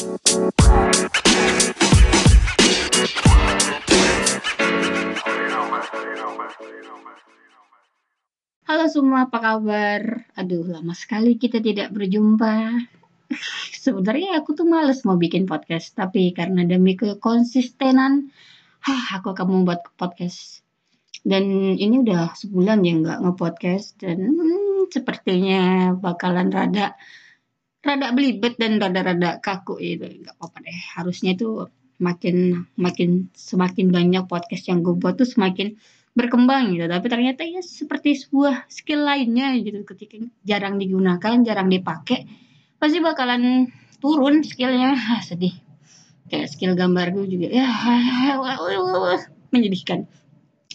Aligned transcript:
Halo 0.00 0.08
semua, 8.88 9.28
apa 9.28 9.38
kabar? 9.44 10.24
Aduh, 10.40 10.64
lama 10.64 10.96
sekali 10.96 11.36
kita 11.36 11.60
tidak 11.60 11.92
berjumpa. 11.92 12.80
Sebenarnya 13.84 14.40
aku 14.40 14.56
tuh 14.56 14.64
males 14.64 15.04
mau 15.04 15.20
bikin 15.20 15.44
podcast, 15.44 15.92
tapi 15.92 16.32
karena 16.32 16.64
demi 16.64 16.96
kekonsistenan, 16.96 18.32
hah, 18.80 19.20
aku 19.20 19.36
akan 19.36 19.52
membuat 19.52 19.84
podcast. 20.00 20.64
Dan 21.20 21.76
ini 21.76 22.00
udah 22.00 22.32
sebulan 22.40 22.88
ya 22.88 22.96
nggak 23.04 23.20
nge-podcast 23.20 24.00
dan 24.00 24.32
hmm, 24.32 24.88
sepertinya 24.88 25.92
bakalan 25.92 26.48
rada 26.48 26.96
rada 27.80 28.12
belibet 28.12 28.60
dan 28.60 28.76
rada-rada 28.76 29.40
kaku 29.40 29.80
itu 29.80 30.04
nggak 30.04 30.36
apa-apa 30.36 30.58
deh. 30.64 30.78
Harusnya 30.96 31.32
tuh 31.36 31.72
makin 32.00 32.64
makin 32.76 33.28
semakin 33.36 33.92
banyak 33.92 34.24
podcast 34.28 34.68
yang 34.68 34.80
gue 34.80 34.96
buat 34.96 35.16
tuh 35.16 35.28
semakin 35.28 35.76
berkembang 36.12 36.76
gitu. 36.76 36.84
Tapi 36.88 37.06
ternyata 37.08 37.42
ya 37.48 37.64
seperti 37.64 38.16
sebuah 38.20 38.68
skill 38.68 39.04
lainnya 39.04 39.56
gitu. 39.60 39.80
Ketika 39.84 40.20
jarang 40.44 40.76
digunakan 40.76 41.40
jarang 41.44 41.68
dipakai 41.72 42.28
pasti 42.76 43.00
bakalan 43.00 43.68
turun 44.00 44.44
skillnya. 44.44 44.96
Ah, 44.96 45.20
sedih. 45.24 45.56
Kayak 46.28 46.48
skill 46.52 46.76
gambar 46.76 47.16
gue 47.16 47.26
juga. 47.26 47.48
Ya 47.48 47.68
menyedihkan. 49.52 50.06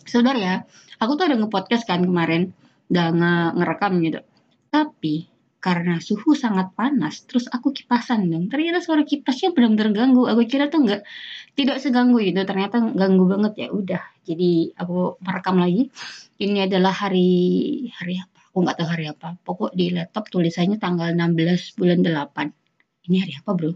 Saudara 0.05 0.38
ya 0.38 0.55
aku 0.98 1.18
tuh 1.18 1.30
ada 1.30 1.38
nge-podcast 1.38 1.85
kan 1.85 2.02
kemarin. 2.02 2.54
Udah 2.90 3.13
nge 3.13 3.34
ngerekam 3.62 3.94
gitu. 4.02 4.20
Tapi 4.70 5.34
karena 5.66 5.98
suhu 5.98 6.38
sangat 6.38 6.78
panas 6.78 7.26
terus 7.26 7.50
aku 7.50 7.74
kipasan 7.74 8.30
dong. 8.30 8.54
Ternyata 8.54 8.86
suara 8.86 9.02
kipasnya 9.02 9.50
benar-benar 9.50 9.90
ganggu. 9.98 10.30
Aku 10.30 10.46
kira 10.46 10.70
tuh 10.70 10.86
nggak 10.86 11.02
tidak 11.58 11.82
seganggu 11.82 12.22
itu. 12.22 12.38
Ternyata 12.46 12.94
ganggu 12.94 13.26
banget. 13.26 13.66
Ya 13.66 13.68
udah 13.74 14.02
jadi 14.22 14.77
aku 14.77 15.18
merekam 15.26 15.57
lagi. 15.57 15.90
Ini 16.38 16.70
adalah 16.70 16.94
hari 16.94 17.30
hari 17.98 18.22
apa? 18.22 18.38
Aku 18.54 18.57
nggak 18.62 18.77
tahu 18.77 18.90
hari 18.94 19.05
apa. 19.10 19.27
Pokok 19.41 19.74
di 19.74 19.90
laptop 19.90 20.30
tulisannya 20.30 20.77
tanggal 20.77 21.18
16 21.18 21.82
bulan 21.82 22.05
8 22.05 23.10
ini 23.10 23.18
hari 23.26 23.34
apa 23.41 23.50
bro? 23.57 23.74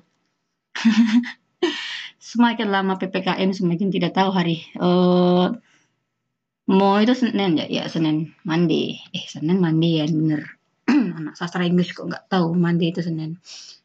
Semakin 2.29 2.69
lama 2.69 3.01
ppkm 3.01 3.49
semakin 3.49 3.89
tidak 3.89 4.13
tahu 4.13 4.29
hari. 4.29 4.61
Uh, 4.77 5.57
mau 6.69 7.01
itu 7.01 7.17
senin 7.17 7.57
ya? 7.57 7.65
Ya 7.65 7.83
senin. 7.89 8.37
Mandi. 8.45 9.01
Eh 9.09 9.25
senin 9.25 9.57
mandi 9.57 9.97
ya 9.97 10.05
bener 10.05 10.58
anak 11.19 11.35
sastra 11.37 11.65
Inggris 11.65 11.93
kok 11.93 12.09
nggak 12.09 12.29
tahu 12.31 12.53
mandi 12.57 12.89
itu 12.89 13.01
Senin. 13.05 13.37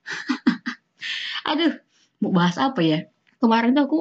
Aduh, 1.50 1.77
mau 2.24 2.33
bahas 2.33 2.56
apa 2.56 2.80
ya? 2.80 3.05
Kemarin 3.38 3.77
tuh 3.77 3.84
aku 3.84 3.98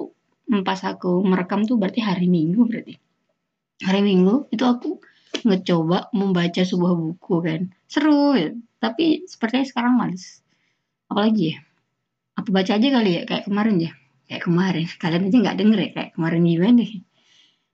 pas 0.63 0.79
aku 0.83 1.23
merekam 1.23 1.67
tuh 1.67 1.75
berarti 1.75 1.99
hari 1.99 2.31
Minggu 2.31 2.63
berarti. 2.63 2.95
Hari 3.83 4.01
Minggu 4.01 4.47
itu 4.53 4.63
aku 4.63 5.03
ngecoba 5.43 6.13
membaca 6.15 6.61
sebuah 6.63 6.93
buku 6.95 7.35
kan. 7.43 7.61
Seru 7.89 8.37
ya, 8.37 8.55
tapi 8.79 9.27
sepertinya 9.27 9.65
sekarang 9.67 9.93
males. 9.99 10.39
Apalagi 11.11 11.55
ya? 11.55 11.57
Apa 12.39 12.49
baca 12.49 12.71
aja 12.79 12.87
kali 12.87 13.11
ya 13.19 13.21
kayak 13.27 13.43
kemarin 13.51 13.75
ya? 13.77 13.91
Kayak 14.25 14.43
kemarin. 14.47 14.85
Kalian 14.97 15.27
aja 15.27 15.37
nggak 15.43 15.57
denger 15.59 15.79
ya 15.79 15.89
kayak 15.91 16.11
kemarin 16.15 16.41
gimana 16.47 16.79
deh 16.79 16.91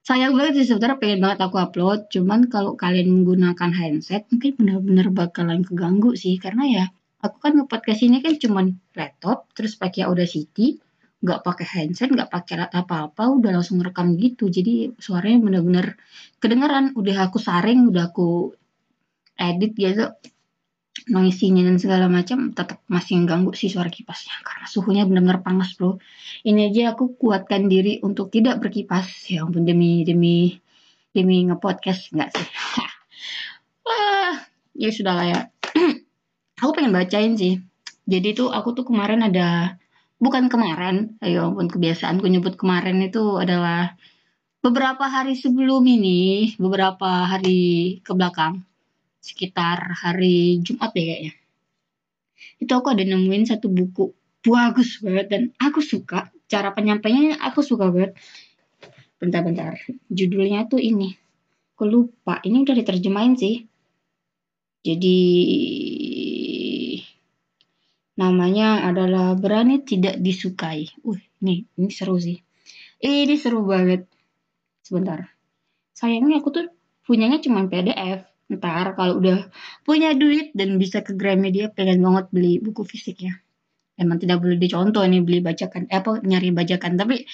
sayang 0.10 0.34
banget 0.34 0.66
sih 0.66 0.74
saudara 0.74 0.98
pengen 0.98 1.22
banget 1.22 1.46
aku 1.46 1.62
upload. 1.62 2.10
Cuman 2.10 2.50
kalau 2.50 2.74
kalian 2.74 3.14
menggunakan 3.14 3.70
handset 3.70 4.26
mungkin 4.34 4.58
benar-benar 4.58 5.08
bakalan 5.14 5.62
keganggu 5.62 6.18
sih. 6.18 6.42
Karena 6.42 6.66
ya 6.66 6.86
aku 7.22 7.38
kan 7.38 7.54
nge-podcast 7.62 8.02
ini 8.10 8.18
kan 8.26 8.34
cuman 8.42 8.66
laptop 8.98 9.54
terus 9.54 9.78
pakai 9.78 10.10
Audacity 10.10 10.82
nggak 11.22 11.40
pakai 11.46 11.68
handset 11.70 12.10
nggak 12.10 12.32
pakai 12.32 12.54
alat 12.58 12.74
apa-apa 12.74 13.24
udah 13.38 13.62
langsung 13.62 13.78
rekam 13.86 14.18
gitu. 14.18 14.50
Jadi 14.50 14.98
suaranya 14.98 15.46
benar-benar 15.46 15.94
kedengeran. 16.42 16.98
Udah 16.98 17.30
aku 17.30 17.38
saring 17.38 17.86
udah 17.94 18.10
aku 18.10 18.58
edit 19.38 19.78
gitu 19.78 20.10
noisinya 21.10 21.66
dan 21.66 21.82
segala 21.82 22.06
macam 22.06 22.54
tetap 22.54 22.86
masih 22.86 23.20
mengganggu 23.20 23.52
sih 23.58 23.68
suara 23.68 23.90
kipasnya. 23.90 24.38
Karena 24.46 24.66
suhunya 24.70 25.04
benar-benar 25.10 25.42
panas 25.42 25.74
bro. 25.76 25.98
Ini 26.46 26.70
aja 26.70 26.96
aku 26.96 27.18
kuatkan 27.18 27.68
diri 27.68 28.00
untuk 28.06 28.30
tidak 28.30 28.62
berkipas. 28.62 29.10
Ya 29.28 29.44
ampun 29.44 29.66
demi 29.66 30.06
demi 30.06 30.62
demi 31.12 31.50
ngepodcast 31.50 32.14
enggak 32.14 32.30
sih. 32.38 32.48
Wah 33.90 34.46
ya 34.78 34.90
sudah 34.94 35.14
lah 35.18 35.26
ya. 35.28 35.40
Aku 36.62 36.72
pengen 36.76 36.94
bacain 36.94 37.34
sih. 37.40 37.58
Jadi 38.10 38.36
tuh 38.36 38.50
aku 38.52 38.74
tuh 38.74 38.84
kemarin 38.84 39.22
ada 39.22 39.80
bukan 40.20 40.52
kemarin 40.52 41.16
ayo 41.24 41.48
ampun 41.54 41.72
kebiasaanku 41.72 42.28
nyebut 42.28 42.60
kemarin 42.60 43.00
itu 43.00 43.40
adalah 43.40 43.96
beberapa 44.60 45.08
hari 45.08 45.40
sebelum 45.40 45.80
ini 45.88 46.52
beberapa 46.60 47.24
hari 47.24 48.04
ke 48.04 48.12
belakang 48.12 48.68
sekitar 49.30 49.94
hari 50.02 50.58
Jumat 50.66 50.90
ya 50.98 51.04
kayaknya. 51.06 51.34
Itu 52.58 52.72
aku 52.74 52.92
ada 52.92 53.04
nemuin 53.06 53.46
satu 53.46 53.70
buku 53.70 54.10
bagus 54.42 55.04
banget 55.04 55.28
dan 55.30 55.42
aku 55.60 55.84
suka 55.84 56.32
cara 56.50 56.74
penyampainya 56.74 57.38
aku 57.38 57.62
suka 57.62 57.94
banget. 57.94 58.18
Bentar-bentar, 59.20 59.76
judulnya 60.08 60.66
tuh 60.72 60.80
ini. 60.80 61.12
Aku 61.76 61.84
lupa, 61.88 62.40
ini 62.48 62.64
udah 62.64 62.76
diterjemahin 62.76 63.36
sih. 63.36 63.68
Jadi 64.80 65.20
namanya 68.16 68.88
adalah 68.88 69.36
berani 69.36 69.84
tidak 69.84 70.20
disukai. 70.24 70.88
Uh, 71.04 71.20
ini 71.44 71.68
ini 71.76 71.92
seru 71.92 72.16
sih. 72.16 72.40
Ini 73.00 73.36
seru 73.36 73.64
banget. 73.68 74.08
Sebentar. 74.84 75.36
Sayangnya 75.92 76.40
aku 76.40 76.52
tuh 76.56 76.66
punyanya 77.04 77.44
cuma 77.44 77.68
PDF 77.68 78.29
ntar 78.50 78.98
kalau 78.98 79.22
udah 79.22 79.46
punya 79.86 80.18
duit 80.18 80.50
dan 80.58 80.82
bisa 80.82 81.06
ke 81.06 81.14
Gramedia 81.14 81.70
pengen 81.70 82.02
banget 82.02 82.26
beli 82.34 82.58
buku 82.58 82.82
fisik 82.82 83.22
ya. 83.22 83.38
Emang 83.94 84.18
tidak 84.18 84.42
boleh 84.42 84.58
dicontoh 84.58 85.06
nih 85.06 85.22
beli 85.22 85.40
bacakan 85.46 85.86
eh, 85.86 86.02
apa 86.02 86.24
nyari 86.26 86.50
bacakan 86.50 86.98
tapi 86.98 87.30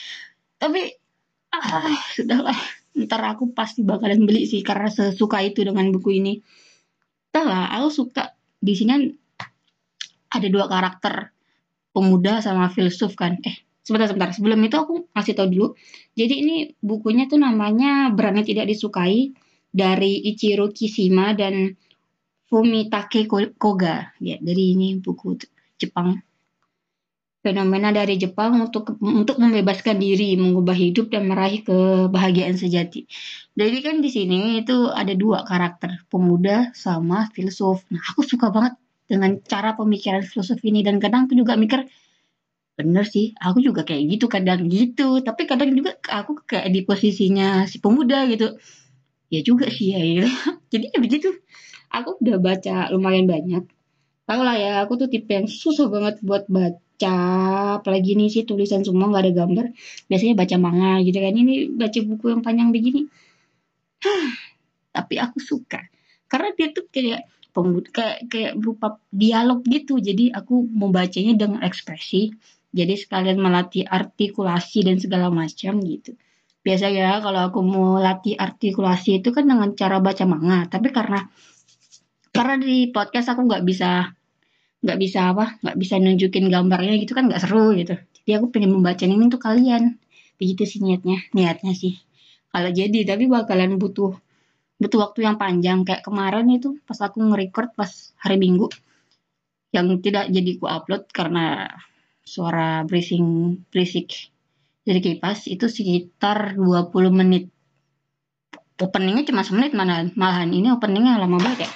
tapi 0.60 0.92
ah, 1.56 1.96
sudahlah. 2.16 2.60
Ntar 2.96 3.22
aku 3.36 3.52
pasti 3.56 3.84
bakalan 3.84 4.28
beli 4.28 4.48
sih 4.48 4.60
karena 4.64 4.92
sesuka 4.92 5.40
itu 5.40 5.64
dengan 5.64 5.88
buku 5.96 6.20
ini. 6.20 6.40
Lah 7.36 7.72
aku 7.80 7.90
suka. 7.92 8.36
Di 8.60 8.74
sini 8.76 9.08
ada 10.32 10.48
dua 10.52 10.66
karakter 10.68 11.32
pemuda 11.92 12.44
sama 12.44 12.72
filsuf 12.72 13.16
kan. 13.16 13.40
Eh 13.44 13.56
sebentar 13.84 14.10
sebentar. 14.12 14.30
Sebelum 14.34 14.60
itu 14.64 14.76
aku 14.76 14.94
kasih 15.14 15.36
tau 15.38 15.48
dulu. 15.48 15.76
Jadi 16.18 16.34
ini 16.44 16.56
bukunya 16.80 17.28
tuh 17.28 17.40
namanya 17.40 18.10
berani 18.12 18.42
tidak 18.42 18.68
disukai 18.68 19.36
dari 19.76 20.24
Ichiro 20.32 20.72
Kishima 20.72 21.36
dan 21.36 21.76
Fumitake 22.48 23.28
Koga 23.60 24.16
ya 24.24 24.40
dari 24.40 24.72
ini 24.72 24.96
buku 25.04 25.36
Jepang 25.76 26.16
fenomena 27.46 27.94
dari 27.94 28.18
Jepang 28.18 28.58
untuk 28.58 28.98
untuk 28.98 29.38
membebaskan 29.38 30.02
diri, 30.02 30.34
mengubah 30.34 30.74
hidup 30.74 31.14
dan 31.14 31.30
meraih 31.30 31.62
kebahagiaan 31.62 32.58
sejati. 32.58 33.06
Jadi 33.54 33.78
kan 33.86 34.02
di 34.02 34.10
sini 34.10 34.66
itu 34.66 34.90
ada 34.90 35.14
dua 35.14 35.46
karakter, 35.46 36.10
pemuda 36.10 36.74
sama 36.74 37.30
filsuf. 37.38 37.86
Nah, 37.94 38.02
aku 38.02 38.26
suka 38.26 38.50
banget 38.50 38.74
dengan 39.06 39.38
cara 39.46 39.78
pemikiran 39.78 40.26
filsuf 40.26 40.58
ini 40.66 40.82
dan 40.82 40.98
kadang 40.98 41.30
aku 41.30 41.38
juga 41.38 41.54
mikir 41.54 41.86
bener 42.76 43.06
sih, 43.06 43.38
aku 43.38 43.62
juga 43.62 43.86
kayak 43.86 44.18
gitu 44.18 44.26
kadang 44.26 44.66
gitu, 44.68 45.22
tapi 45.22 45.46
kadang 45.46 45.72
juga 45.72 45.96
aku 46.10 46.44
kayak 46.44 46.74
di 46.74 46.82
posisinya 46.84 47.70
si 47.70 47.80
pemuda 47.80 48.26
gitu 48.28 48.58
ya 49.36 49.42
juga 49.44 49.68
sih 49.68 49.92
ya, 49.92 50.00
ya. 50.02 50.26
jadi 50.74 50.86
ya 50.96 51.00
begitu. 51.04 51.30
Aku 51.92 52.20
udah 52.20 52.38
baca 52.40 52.76
lumayan 52.92 53.28
banyak. 53.28 53.64
Tau 54.26 54.42
lah 54.42 54.58
ya 54.58 54.72
aku 54.84 54.98
tuh 55.06 55.08
tipe 55.12 55.32
yang 55.32 55.48
susah 55.48 55.88
banget 55.88 56.20
buat 56.26 56.50
baca. 56.50 57.18
Apalagi 57.80 58.18
ini 58.18 58.32
sih 58.32 58.44
tulisan 58.48 58.82
semua 58.82 59.12
nggak 59.12 59.24
ada 59.30 59.34
gambar. 59.46 59.66
Biasanya 60.10 60.34
baca 60.36 60.56
manga 60.58 60.92
gitu 61.06 61.18
kan. 61.22 61.34
Ini 61.36 61.54
baca 61.78 62.00
buku 62.04 62.26
yang 62.34 62.42
panjang 62.42 62.70
begini. 62.74 63.08
Tapi 64.96 65.16
aku 65.22 65.38
suka. 65.40 65.80
Karena 66.26 66.50
dia 66.58 66.68
tuh 66.74 66.90
kayak 66.90 67.30
pemuda 67.56 67.88
kayak 67.94 68.20
kayak 68.28 68.54
berupa 68.60 69.00
dialog 69.14 69.62
gitu. 69.64 70.02
Jadi 70.02 70.34
aku 70.34 70.66
membacanya 70.68 71.38
dengan 71.38 71.62
ekspresi. 71.64 72.34
Jadi 72.76 73.00
sekalian 73.00 73.40
melatih 73.40 73.88
artikulasi 73.88 74.84
dan 74.84 75.00
segala 75.00 75.32
macam 75.32 75.80
gitu 75.80 76.18
biasa 76.66 76.90
ya 76.90 77.22
kalau 77.22 77.54
aku 77.54 77.62
mau 77.62 78.02
latih 78.02 78.34
artikulasi 78.34 79.22
itu 79.22 79.30
kan 79.30 79.46
dengan 79.46 79.70
cara 79.78 80.02
baca 80.02 80.26
manga. 80.26 80.66
Tapi 80.66 80.90
karena 80.90 81.30
karena 82.34 82.56
di 82.58 82.90
podcast 82.90 83.30
aku 83.32 83.46
nggak 83.46 83.64
bisa 83.64 84.10
nggak 84.82 85.00
bisa 85.02 85.20
apa 85.34 85.46
nggak 85.62 85.78
bisa 85.78 85.96
nunjukin 86.02 86.46
gambarnya 86.50 86.98
gitu 86.98 87.14
kan 87.14 87.30
nggak 87.30 87.42
seru 87.46 87.78
gitu. 87.78 87.94
Jadi 87.96 88.32
aku 88.42 88.50
pengen 88.50 88.74
membaca 88.74 89.06
ini 89.06 89.14
untuk 89.22 89.46
kalian. 89.46 90.02
Begitu 90.42 90.66
sih 90.66 90.80
niatnya 90.82 91.22
niatnya 91.38 91.78
sih. 91.78 92.02
Kalau 92.50 92.74
jadi 92.74 93.06
tapi 93.06 93.30
bakalan 93.30 93.78
butuh 93.78 94.18
butuh 94.82 95.00
waktu 95.06 95.22
yang 95.22 95.38
panjang. 95.38 95.86
Kayak 95.86 96.02
kemarin 96.02 96.50
itu 96.50 96.82
pas 96.90 96.98
aku 96.98 97.22
nge-record 97.22 97.78
pas 97.78 97.92
hari 98.18 98.42
minggu 98.42 98.74
yang 99.70 100.02
tidak 100.02 100.34
jadi 100.34 100.52
ku 100.58 100.66
upload 100.66 101.06
karena 101.14 101.70
suara 102.26 102.82
berising 102.90 103.60
berisik 103.70 104.34
dari 104.86 105.02
kipas 105.02 105.50
itu 105.50 105.66
sekitar 105.66 106.54
20 106.54 106.94
menit. 107.10 107.50
Openingnya 108.78 109.26
cuma 109.26 109.42
semenit 109.42 109.74
mana 109.74 110.06
malahan. 110.14 110.54
Ini 110.54 110.78
openingnya 110.78 111.18
lama 111.18 111.42
banget 111.42 111.66
ya. 111.66 111.72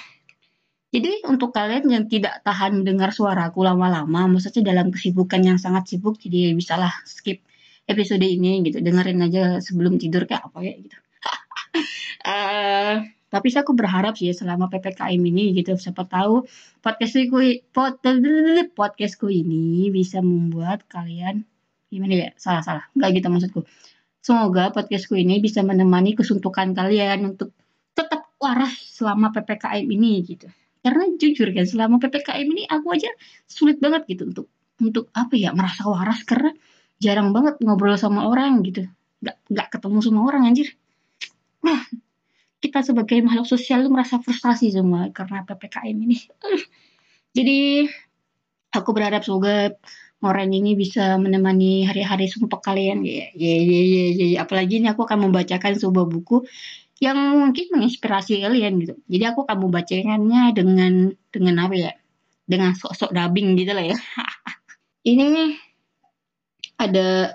Jadi 0.90 1.26
untuk 1.26 1.54
kalian 1.54 1.86
yang 1.86 2.04
tidak 2.10 2.42
tahan 2.42 2.82
dengar 2.82 3.14
suaraku 3.14 3.62
lama-lama 3.62 4.26
maksudnya 4.26 4.74
dalam 4.74 4.90
kesibukan 4.90 5.38
yang 5.38 5.54
sangat 5.54 5.86
sibuk 5.86 6.18
jadi 6.18 6.50
bisalah 6.54 6.90
skip 7.06 7.42
episode 7.86 8.22
ini 8.22 8.62
gitu. 8.66 8.78
Dengerin 8.78 9.22
aja 9.26 9.58
sebelum 9.58 9.98
tidur 9.98 10.26
kayak 10.26 10.50
apa 10.50 10.58
ya 10.62 10.74
gitu. 10.78 10.96
Uh, 12.26 12.94
tapi 13.34 13.46
sih 13.54 13.62
aku 13.62 13.74
berharap 13.78 14.18
sih 14.18 14.34
selama 14.34 14.66
ppkm 14.66 15.22
ini 15.22 15.54
gitu 15.54 15.78
siapa 15.78 16.02
tahu 16.10 16.50
podcastku 16.82 17.38
pod, 17.70 18.02
podcastku 18.78 19.30
ini 19.30 19.94
bisa 19.94 20.18
membuat 20.18 20.82
kalian 20.90 21.46
gimana 21.90 22.14
ya? 22.14 22.28
Salah 22.38 22.62
salah. 22.62 22.84
Nggak 22.94 23.08
gitu 23.18 23.26
maksudku. 23.28 23.60
Semoga 24.22 24.70
podcastku 24.70 25.18
ini 25.18 25.42
bisa 25.42 25.60
menemani 25.66 26.14
kesuntukan 26.14 26.72
kalian 26.72 27.34
untuk 27.34 27.50
tetap 27.92 28.30
waras 28.38 28.72
selama 28.94 29.34
ppkm 29.34 29.86
ini 29.90 30.22
gitu. 30.24 30.46
Karena 30.80 31.04
jujur 31.18 31.50
kan 31.52 31.66
selama 31.66 31.96
ppkm 32.00 32.46
ini 32.46 32.64
aku 32.70 32.94
aja 32.94 33.10
sulit 33.44 33.82
banget 33.82 34.06
gitu 34.08 34.30
untuk 34.30 34.46
untuk 34.80 35.10
apa 35.12 35.34
ya 35.36 35.50
merasa 35.52 35.84
waras. 35.90 36.22
Karena 36.24 36.54
jarang 37.02 37.34
banget 37.34 37.58
ngobrol 37.60 37.98
sama 37.98 38.30
orang 38.30 38.62
gitu. 38.64 38.86
Nggak 39.20 39.36
nggak 39.50 39.68
ketemu 39.74 39.98
sama 40.00 40.20
orang 40.24 40.42
anjir. 40.48 40.68
Nah 41.66 41.80
kita 42.60 42.84
sebagai 42.84 43.18
makhluk 43.24 43.48
sosial 43.48 43.82
itu 43.82 43.90
merasa 43.90 44.20
frustasi 44.20 44.68
semua 44.70 45.08
karena 45.10 45.42
PPKM 45.48 45.96
ini. 45.96 46.16
Jadi 47.36 47.88
aku 48.70 48.90
berharap 48.92 49.24
semoga 49.24 49.74
Moren 50.20 50.52
ini 50.52 50.76
bisa 50.76 51.16
menemani 51.16 51.88
hari-hari 51.88 52.28
sumpah 52.28 52.60
kalian 52.60 53.00
ya. 53.04 53.32
Ya, 53.32 53.56
ya, 53.56 53.80
ya, 53.80 54.04
ya, 54.12 54.24
ya. 54.36 54.38
Apalagi 54.44 54.84
ini 54.84 54.92
aku 54.92 55.08
akan 55.08 55.28
membacakan 55.28 55.72
sebuah 55.80 56.06
buku 56.08 56.44
yang 57.00 57.16
mungkin 57.16 57.72
menginspirasi 57.72 58.44
kalian 58.44 58.84
gitu. 58.84 58.94
Jadi 59.08 59.24
aku 59.24 59.48
akan 59.48 59.58
membacakannya 59.64 60.42
dengan 60.52 60.92
dengan 61.32 61.54
apa 61.64 61.74
ya? 61.74 61.92
Dengan 62.44 62.76
sok-sok 62.76 63.16
dubbing 63.16 63.56
gitu 63.56 63.72
lah 63.72 63.84
ya. 63.88 63.96
ini 65.10 65.56
ada 66.76 67.32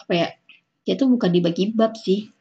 apa 0.00 0.12
ya? 0.16 0.28
Dia 0.88 0.94
tuh 0.96 1.12
bukan 1.12 1.30
dibagi 1.30 1.76
bab 1.76 1.92
sih 2.00 2.32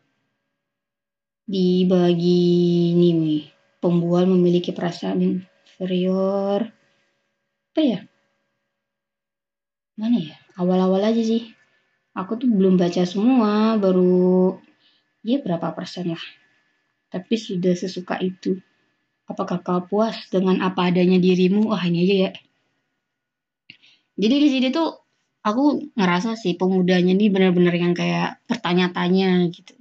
dibagi 1.52 2.96
ini 2.96 3.10
nih 3.12 3.44
pembual 3.84 4.24
memiliki 4.24 4.72
perasaan 4.72 5.20
inferior 5.20 6.64
apa 7.72 7.82
ya 7.84 8.00
mana 10.02 10.18
ya? 10.18 10.36
Awal-awal 10.58 11.14
aja 11.14 11.22
sih. 11.22 11.54
Aku 12.18 12.42
tuh 12.42 12.50
belum 12.50 12.76
baca 12.76 13.06
semua 13.06 13.78
baru 13.78 14.58
ya 15.22 15.38
berapa 15.46 15.78
persen 15.78 16.18
lah. 16.18 16.26
Tapi 17.14 17.38
sudah 17.38 17.78
sesuka 17.78 18.18
itu. 18.18 18.58
Apakah 19.30 19.62
kau 19.62 19.86
puas 19.86 20.18
dengan 20.34 20.60
apa 20.66 20.90
adanya 20.90 21.22
dirimu? 21.22 21.70
Wah 21.70 21.86
ini 21.86 22.04
aja 22.04 22.16
ya. 22.28 22.32
Jadi 24.18 24.36
di 24.42 24.50
sini 24.50 24.68
tuh 24.74 24.90
aku 25.46 25.94
ngerasa 25.96 26.34
sih 26.36 26.58
pemudanya 26.58 27.14
ini 27.14 27.30
benar-benar 27.30 27.78
yang 27.78 27.94
kayak 27.94 28.42
bertanya-tanya 28.50 29.48
gitu. 29.54 29.78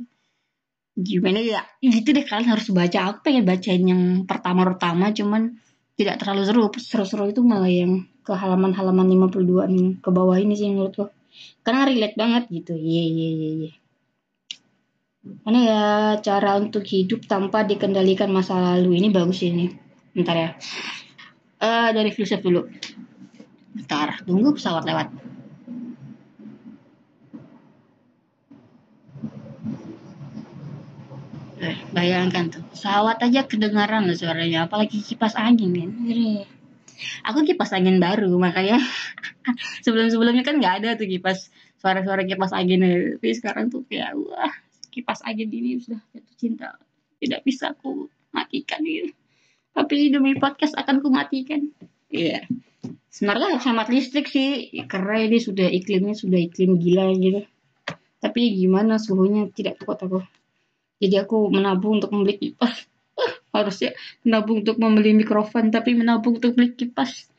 Gimana 1.01 1.41
ya? 1.41 1.65
Gitu 1.81 2.13
deh 2.13 2.23
kalian 2.29 2.53
harus 2.53 2.69
baca. 2.71 2.99
Aku 3.11 3.19
pengen 3.25 3.49
bacain 3.49 3.83
yang 3.83 4.29
pertama-pertama 4.29 5.17
cuman 5.17 5.57
tidak 5.97 6.21
terlalu 6.21 6.43
seru. 6.47 6.63
Seru-seru 6.77 7.33
itu 7.33 7.41
malah 7.43 7.73
yang 7.73 8.10
ke 8.21 8.33
halaman-halaman 8.33 9.07
52 9.31 9.67
nih 9.71 9.89
ke 10.05 10.09
bawah 10.13 10.37
ini 10.37 10.55
sih 10.55 10.69
menurutku 10.69 11.09
karena 11.65 11.87
relate 11.87 12.17
banget 12.17 12.45
gitu. 12.51 12.75
Ye 12.77 13.05
ye 13.07 13.29
ye 13.31 13.51
ye. 13.65 13.71
Karena 15.45 15.61
ya 15.61 15.83
cara 16.25 16.57
untuk 16.57 16.85
hidup 16.89 17.29
tanpa 17.29 17.63
dikendalikan 17.69 18.33
masa 18.33 18.57
lalu. 18.57 18.97
Ini 18.99 19.09
bagus 19.13 19.45
ini. 19.45 19.69
Bentar 20.17 20.37
ya. 20.37 20.51
Uh, 21.61 21.89
dari 21.93 22.11
filsuf 22.11 22.41
dulu. 22.41 22.65
Bentar 23.77 24.25
tunggu 24.25 24.57
pesawat 24.57 24.85
lewat. 24.89 25.09
Eh, 31.61 31.77
bayangkan 31.93 32.49
tuh, 32.49 32.65
pesawat 32.73 33.21
aja 33.21 33.45
kedengaran 33.45 34.09
loh 34.09 34.17
suaranya, 34.17 34.65
apalagi 34.65 35.05
kipas 35.05 35.37
angin 35.37 35.77
kan. 35.77 35.91
Aku 37.27 37.45
kipas 37.47 37.73
angin 37.77 37.99
baru, 37.99 38.31
makanya 38.37 38.81
sebelum-sebelumnya 39.85 40.45
kan 40.47 40.59
nggak 40.59 40.75
ada 40.83 40.89
tuh 40.97 41.09
kipas 41.09 41.49
suara-suara 41.81 42.25
kipas 42.25 42.53
angin. 42.53 42.81
Tapi 43.17 43.29
sekarang 43.37 43.69
tuh 43.73 43.87
kayak 43.89 44.17
wah, 44.17 44.53
kipas 44.93 45.25
angin 45.25 45.49
ini 45.51 45.81
sudah 45.81 46.01
jatuh 46.13 46.37
cinta. 46.37 46.69
Tidak 47.21 47.41
bisa 47.45 47.77
aku 47.77 48.09
matikan 48.33 48.81
gitu. 48.85 49.13
Tapi 49.71 50.11
demi 50.11 50.37
podcast 50.37 50.75
akan 50.77 51.05
ku 51.05 51.09
matikan. 51.13 51.71
Iya. 52.11 52.43
Yeah. 52.43 52.45
Sebenarnya 53.11 53.59
hemat 53.59 53.91
listrik 53.91 54.31
sih, 54.31 54.71
karena 54.87 55.27
ini 55.27 55.43
sudah 55.43 55.67
iklimnya 55.67 56.15
sudah 56.15 56.39
iklim 56.39 56.79
gila 56.79 57.11
gitu. 57.19 57.43
Tapi 58.23 58.55
gimana 58.55 59.03
suhunya 59.03 59.51
tidak 59.51 59.83
kuat 59.83 60.07
aku 60.07 60.23
jadi 61.01 61.25
aku 61.25 61.49
menabung 61.49 61.99
untuk 61.99 62.13
membeli 62.13 62.37
kipas 62.37 62.85
harusnya 63.51 63.91
menabung 64.23 64.63
untuk 64.63 64.79
membeli 64.79 65.13
mikrofon 65.15 65.75
tapi 65.75 65.95
menabung 65.95 66.39
untuk 66.39 66.55
beli 66.55 66.75
kipas. 66.75 67.31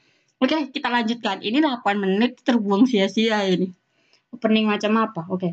Oke 0.42 0.74
kita 0.74 0.90
lanjutkan. 0.92 1.40
Ini 1.40 1.62
8 1.62 1.84
menit 1.98 2.42
terbuang 2.44 2.90
sia-sia 2.90 3.46
ini. 3.48 3.72
Opening 4.32 4.68
macam 4.68 4.92
apa? 5.00 5.22
Oke. 5.32 5.50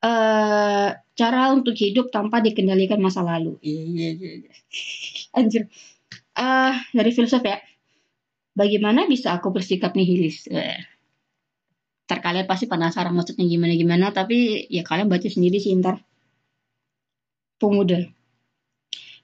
Uh, 0.00 0.94
cara 1.18 1.50
untuk 1.52 1.74
hidup 1.74 2.08
tanpa 2.14 2.38
dikendalikan 2.40 3.02
masa 3.02 3.20
lalu. 3.20 3.58
Iya 3.60 3.82
iya 3.84 4.08
iya, 4.14 4.30
iya. 4.46 4.52
anjir. 5.38 5.62
Uh, 6.38 6.76
dari 6.94 7.10
filsuf 7.10 7.42
ya. 7.42 7.58
Bagaimana 8.54 9.06
bisa 9.06 9.34
aku 9.34 9.50
bersikap 9.54 9.94
nihilis? 9.94 10.46
Uh 10.48 10.78
ntar 12.08 12.24
kalian 12.24 12.48
pasti 12.48 12.64
penasaran 12.64 13.12
maksudnya 13.12 13.44
gimana 13.44 13.76
gimana 13.76 14.08
tapi 14.16 14.64
ya 14.72 14.80
kalian 14.80 15.12
baca 15.12 15.28
sendiri 15.28 15.60
sih 15.60 15.76
ntar. 15.76 16.00
Pemuda 17.60 18.08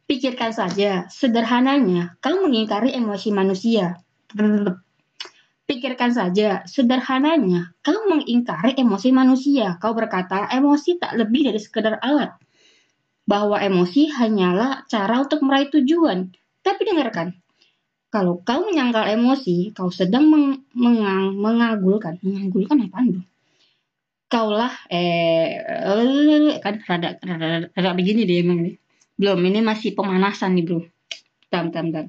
pikirkan 0.05 0.53
saja 0.53 1.09
sederhananya 1.09 2.17
kau 2.21 2.45
mengingkari 2.45 2.93
emosi 2.93 3.29
manusia 3.33 4.01
pikirkan 5.65 6.13
saja 6.13 6.63
sederhananya 6.69 7.73
kau 7.81 8.09
mengingkari 8.11 8.77
emosi 8.77 9.09
manusia 9.11 9.81
kau 9.81 9.97
berkata 9.97 10.49
emosi 10.53 11.01
tak 11.01 11.17
lebih 11.17 11.49
dari 11.49 11.61
sekedar 11.61 11.99
alat 12.05 12.37
bahwa 13.25 13.57
emosi 13.57 14.13
hanyalah 14.13 14.85
cara 14.89 15.25
untuk 15.25 15.41
meraih 15.41 15.73
tujuan 15.73 16.29
tapi 16.61 16.83
dengarkan 16.85 17.37
kalau 18.15 18.39
kau 18.47 18.63
menyangkal 18.63 19.11
emosi, 19.11 19.75
kau 19.75 19.91
sedang 19.91 20.31
meng 20.31 20.63
mengang 20.71 21.35
mengagulkan. 21.35 22.15
Mengagulkan 22.23 22.87
apa 22.87 23.03
dong? 23.03 23.27
Kaulah 24.31 24.71
eh 24.87 25.59
kan 26.63 26.79
rada, 26.87 27.19
rada, 27.19 27.67
rada 27.75 27.91
begini 27.99 28.23
deh 28.23 28.39
emang 28.39 28.63
nih. 28.63 28.79
Belum, 29.15 29.39
ini 29.47 29.61
masih 29.63 29.95
pemanasan 29.95 30.59
nih 30.59 30.65
bro. 30.67 30.81
Tam, 31.53 31.71
tam, 31.71 31.95
tam. 31.95 32.07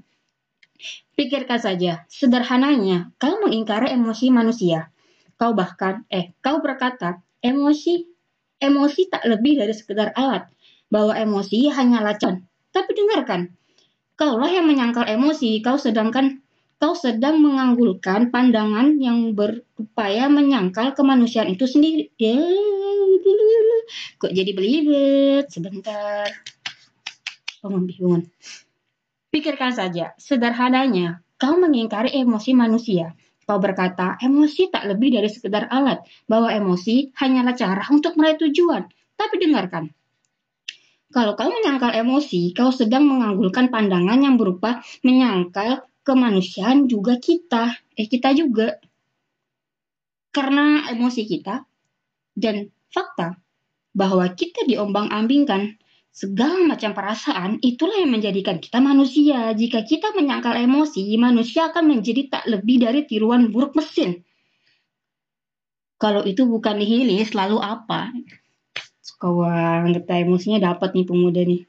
Pikirkan 1.16 1.60
saja, 1.62 2.04
sederhananya, 2.12 3.14
kau 3.22 3.40
mengingkari 3.40 3.94
emosi 3.94 4.34
manusia. 4.34 4.92
Kau 5.40 5.56
bahkan, 5.56 6.04
eh, 6.12 6.36
kau 6.44 6.60
berkata, 6.60 7.24
emosi, 7.40 8.04
emosi 8.60 9.02
tak 9.08 9.24
lebih 9.30 9.62
dari 9.62 9.72
sekedar 9.72 10.12
alat. 10.18 10.52
Bahwa 10.92 11.16
emosi 11.16 11.72
hanyalah 11.72 12.16
can. 12.20 12.46
Tapi 12.76 12.92
dengarkan, 12.92 13.56
Kaulah 14.16 14.48
yang 14.48 14.64
menyangkal 14.64 15.04
emosi, 15.12 15.60
kau 15.60 15.76
sedangkan 15.76 16.40
kau 16.80 16.96
sedang 16.96 17.44
menganggulkan 17.44 18.32
pandangan 18.32 18.96
yang 18.96 19.36
berupaya 19.36 20.32
menyangkal 20.32 20.96
kemanusiaan 20.96 21.52
itu 21.52 21.68
sendiri. 21.68 22.16
Ya, 22.16 22.40
kok 24.16 24.32
jadi 24.32 24.56
belibet? 24.56 25.52
Sebentar. 25.52 26.32
Bangun. 27.66 28.22
Pikirkan 29.34 29.74
saja, 29.76 30.14
sederhananya, 30.22 31.26
kau 31.36 31.58
mengingkari 31.58 32.14
emosi 32.14 32.56
manusia. 32.56 33.18
Kau 33.46 33.62
berkata, 33.62 34.18
emosi 34.22 34.74
tak 34.74 34.90
lebih 34.90 35.14
dari 35.14 35.30
sekedar 35.30 35.70
alat, 35.70 36.02
bahwa 36.26 36.50
emosi 36.50 37.14
hanyalah 37.18 37.54
cara 37.54 37.84
untuk 37.94 38.18
meraih 38.18 38.42
tujuan. 38.42 38.90
Tapi 39.16 39.36
dengarkan, 39.38 39.94
kalau 41.16 41.38
kau 41.40 41.48
menyangkal 41.48 41.96
emosi, 41.96 42.52
kau 42.52 42.76
sedang 42.76 43.08
menganggulkan 43.08 43.72
pandangan 43.72 44.20
yang 44.20 44.36
berupa 44.36 44.84
menyangkal 45.00 45.88
kemanusiaan 46.04 46.92
juga 46.92 47.16
kita. 47.16 47.72
Eh, 47.96 48.12
kita 48.12 48.36
juga. 48.36 48.76
Karena 50.36 50.92
emosi 50.92 51.24
kita 51.24 51.64
dan 52.36 52.68
fakta 52.92 53.40
bahwa 53.96 54.28
kita 54.36 54.68
diombang-ambingkan 54.68 55.80
Segala 56.16 56.64
macam 56.64 56.96
perasaan 56.96 57.60
itulah 57.60 58.00
yang 58.00 58.16
menjadikan 58.16 58.64
kita 58.64 58.80
manusia. 58.80 59.52
Jika 59.52 59.84
kita 59.84 60.16
menyangkal 60.16 60.56
emosi, 60.56 61.12
manusia 61.20 61.68
akan 61.68 61.92
menjadi 61.92 62.32
tak 62.32 62.48
lebih 62.48 62.88
dari 62.88 63.04
tiruan 63.04 63.52
buruk 63.52 63.76
mesin. 63.76 64.24
Kalau 66.00 66.24
itu 66.24 66.48
bukan 66.48 66.80
nihilis, 66.80 67.36
lalu 67.36 67.60
apa? 67.60 68.16
Suka 69.04 69.28
banget 69.28 70.08
emosinya 70.08 70.72
dapat 70.72 70.96
nih 70.96 71.04
pemuda 71.04 71.44
nih. 71.44 71.68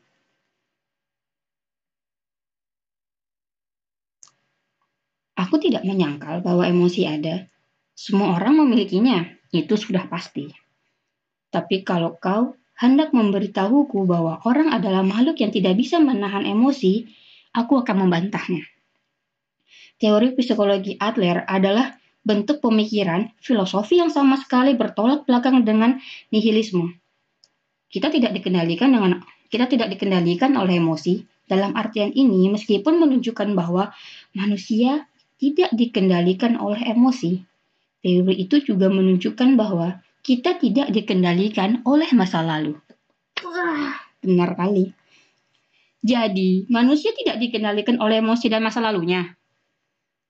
Aku 5.42 5.58
tidak 5.58 5.82
menyangkal 5.82 6.38
bahwa 6.46 6.62
emosi 6.70 7.02
ada. 7.02 7.50
Semua 7.98 8.38
orang 8.38 8.62
memilikinya, 8.62 9.26
itu 9.50 9.74
sudah 9.74 10.06
pasti. 10.06 10.54
Tapi 11.50 11.82
kalau 11.82 12.14
kau 12.14 12.54
hendak 12.76 13.16
memberitahuku 13.16 14.04
bahwa 14.04 14.40
orang 14.44 14.72
adalah 14.72 15.00
makhluk 15.00 15.40
yang 15.40 15.52
tidak 15.52 15.76
bisa 15.80 15.96
menahan 15.96 16.44
emosi, 16.44 17.08
aku 17.56 17.80
akan 17.80 18.06
membantahnya. 18.06 18.64
Teori 19.96 20.36
psikologi 20.36 21.00
Adler 21.00 21.48
adalah 21.48 21.96
bentuk 22.20 22.60
pemikiran 22.60 23.32
filosofi 23.40 23.96
yang 23.96 24.12
sama 24.12 24.36
sekali 24.36 24.76
bertolak 24.76 25.24
belakang 25.24 25.64
dengan 25.64 25.96
nihilisme. 26.28 27.00
Kita 27.88 28.12
tidak 28.12 28.36
dikendalikan 28.36 28.92
dengan 28.92 29.24
kita 29.48 29.70
tidak 29.70 29.94
dikendalikan 29.96 30.52
oleh 30.58 30.76
emosi. 30.82 31.24
Dalam 31.46 31.78
artian 31.78 32.10
ini, 32.10 32.50
meskipun 32.50 32.98
menunjukkan 32.98 33.54
bahwa 33.54 33.94
manusia 34.34 35.06
tidak 35.38 35.70
dikendalikan 35.70 36.58
oleh 36.58 36.82
emosi, 36.90 37.38
teori 38.02 38.34
itu 38.34 38.66
juga 38.66 38.90
menunjukkan 38.90 39.54
bahwa 39.54 40.02
kita 40.26 40.58
tidak 40.58 40.90
dikendalikan 40.90 41.86
oleh 41.86 42.10
masa 42.10 42.42
lalu. 42.42 42.74
Wah, 43.46 43.94
benar 44.18 44.58
kali. 44.58 44.90
Jadi, 46.02 46.66
manusia 46.66 47.14
tidak 47.14 47.38
dikendalikan 47.38 48.02
oleh 48.02 48.18
emosi 48.18 48.50
dan 48.50 48.66
masa 48.66 48.82
lalunya. 48.82 49.22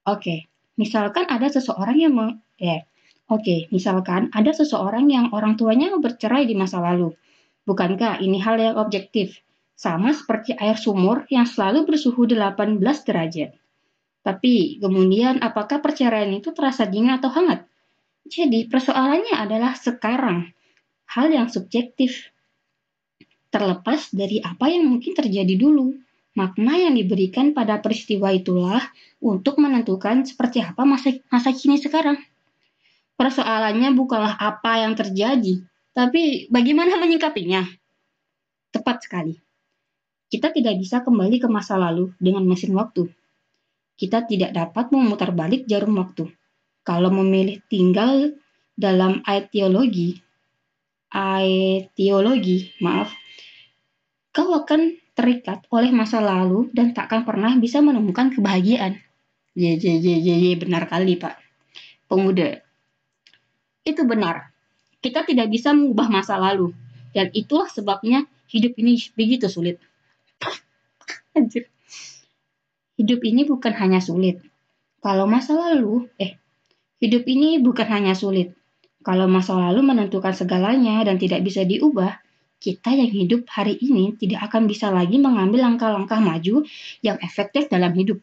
Oke, 0.04 0.52
misalkan 0.76 1.24
ada 1.24 1.48
seseorang 1.48 1.96
yang 1.96 2.12
ya. 2.60 2.84
Oke, 3.32 3.72
misalkan 3.72 4.28
ada 4.36 4.52
seseorang 4.52 5.08
yang 5.08 5.32
orang 5.32 5.56
tuanya 5.56 5.88
bercerai 5.96 6.44
di 6.44 6.52
masa 6.52 6.78
lalu. 6.78 7.16
Bukankah 7.64 8.20
ini 8.20 8.36
hal 8.36 8.60
yang 8.60 8.76
objektif? 8.76 9.40
Sama 9.76 10.12
seperti 10.12 10.52
air 10.60 10.76
sumur 10.76 11.24
yang 11.32 11.48
selalu 11.48 11.88
bersuhu 11.88 12.28
18 12.28 12.80
derajat. 12.80 13.56
Tapi 14.20 14.78
kemudian 14.78 15.40
apakah 15.40 15.80
perceraian 15.80 16.30
itu 16.36 16.52
terasa 16.52 16.84
dingin 16.84 17.16
atau 17.16 17.32
hangat? 17.32 17.64
Jadi 18.26 18.66
persoalannya 18.66 19.38
adalah 19.38 19.78
sekarang, 19.78 20.50
hal 21.06 21.26
yang 21.30 21.46
subjektif. 21.46 22.34
Terlepas 23.54 24.10
dari 24.10 24.42
apa 24.42 24.66
yang 24.66 24.90
mungkin 24.90 25.14
terjadi 25.14 25.54
dulu, 25.54 25.94
makna 26.34 26.74
yang 26.74 26.98
diberikan 26.98 27.54
pada 27.54 27.78
peristiwa 27.78 28.34
itulah 28.34 28.82
untuk 29.22 29.62
menentukan 29.62 30.26
seperti 30.26 30.58
apa 30.58 30.82
masa, 30.82 31.14
masa 31.30 31.54
kini 31.54 31.78
sekarang. 31.78 32.18
Persoalannya 33.14 33.94
bukanlah 33.94 34.34
apa 34.34 34.82
yang 34.82 34.98
terjadi, 34.98 35.62
tapi 35.94 36.50
bagaimana 36.50 36.98
menyingkapinya. 37.02 37.62
Tepat 38.74 39.06
sekali. 39.06 39.38
Kita 40.26 40.50
tidak 40.50 40.74
bisa 40.82 41.06
kembali 41.06 41.38
ke 41.38 41.46
masa 41.46 41.78
lalu 41.78 42.10
dengan 42.18 42.42
mesin 42.42 42.74
waktu. 42.74 43.06
Kita 43.94 44.26
tidak 44.26 44.50
dapat 44.50 44.90
memutar 44.90 45.30
balik 45.30 45.70
jarum 45.70 45.94
waktu 46.02 46.26
kalau 46.86 47.10
memilih 47.10 47.58
tinggal 47.66 48.38
dalam 48.78 49.18
etiologi, 49.26 50.22
etiologi, 51.10 52.70
maaf, 52.78 53.10
kau 54.30 54.54
akan 54.54 54.94
terikat 55.18 55.66
oleh 55.74 55.90
masa 55.90 56.22
lalu 56.22 56.70
dan 56.70 56.94
tak 56.94 57.10
akan 57.10 57.26
pernah 57.26 57.52
bisa 57.58 57.82
menemukan 57.82 58.30
kebahagiaan. 58.30 59.02
Ye, 59.56 59.74
ye, 59.80 59.98
ye, 59.98 60.14
ye, 60.20 60.34
ye, 60.46 60.52
benar 60.54 60.86
kali, 60.86 61.18
Pak. 61.18 61.40
Pemuda. 62.06 62.60
Itu 63.82 64.04
benar. 64.04 64.52
Kita 65.00 65.24
tidak 65.24 65.48
bisa 65.48 65.72
mengubah 65.72 66.12
masa 66.12 66.36
lalu. 66.36 66.70
Dan 67.16 67.32
itulah 67.32 67.66
sebabnya 67.72 68.28
hidup 68.52 68.76
ini 68.76 69.00
begitu 69.16 69.48
sulit. 69.48 69.80
Hidup 73.00 73.20
ini 73.24 73.48
bukan 73.48 73.72
hanya 73.72 74.04
sulit. 74.04 74.44
Kalau 75.00 75.24
masa 75.24 75.56
lalu, 75.56 76.04
eh, 76.20 76.36
Hidup 76.96 77.28
ini 77.28 77.60
bukan 77.60 77.88
hanya 77.92 78.16
sulit. 78.16 78.56
Kalau 79.04 79.28
masa 79.28 79.52
lalu 79.52 79.84
menentukan 79.84 80.32
segalanya 80.32 81.04
dan 81.04 81.20
tidak 81.20 81.44
bisa 81.44 81.62
diubah, 81.62 82.16
kita 82.56 82.96
yang 82.96 83.12
hidup 83.12 83.44
hari 83.52 83.76
ini 83.76 84.16
tidak 84.16 84.48
akan 84.48 84.64
bisa 84.64 84.88
lagi 84.88 85.20
mengambil 85.20 85.68
langkah-langkah 85.68 86.18
maju 86.18 86.64
yang 87.04 87.20
efektif 87.20 87.68
dalam 87.68 87.92
hidup. 87.92 88.18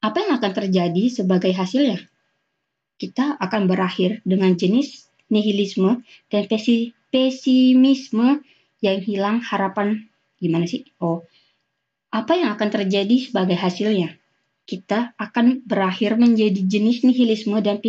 Apa 0.00 0.22
yang 0.22 0.38
akan 0.38 0.52
terjadi 0.54 1.04
sebagai 1.10 1.50
hasilnya? 1.50 1.98
Kita 2.96 3.36
akan 3.36 3.66
berakhir 3.66 4.22
dengan 4.22 4.54
jenis 4.54 5.10
nihilisme 5.28 6.00
dan 6.30 6.42
pesimisme 7.10 8.40
yang 8.80 8.98
hilang 9.02 9.42
harapan 9.42 10.06
gimana 10.40 10.64
sih? 10.64 10.86
Oh, 11.02 11.26
apa 12.14 12.38
yang 12.38 12.54
akan 12.54 12.68
terjadi 12.70 13.28
sebagai 13.28 13.58
hasilnya? 13.58 14.19
Kita 14.68 15.16
akan 15.18 15.64
berakhir 15.66 16.16
menjadi 16.16 16.60
jenis 16.62 17.02
nihilisme 17.02 17.58
dan 17.60 17.80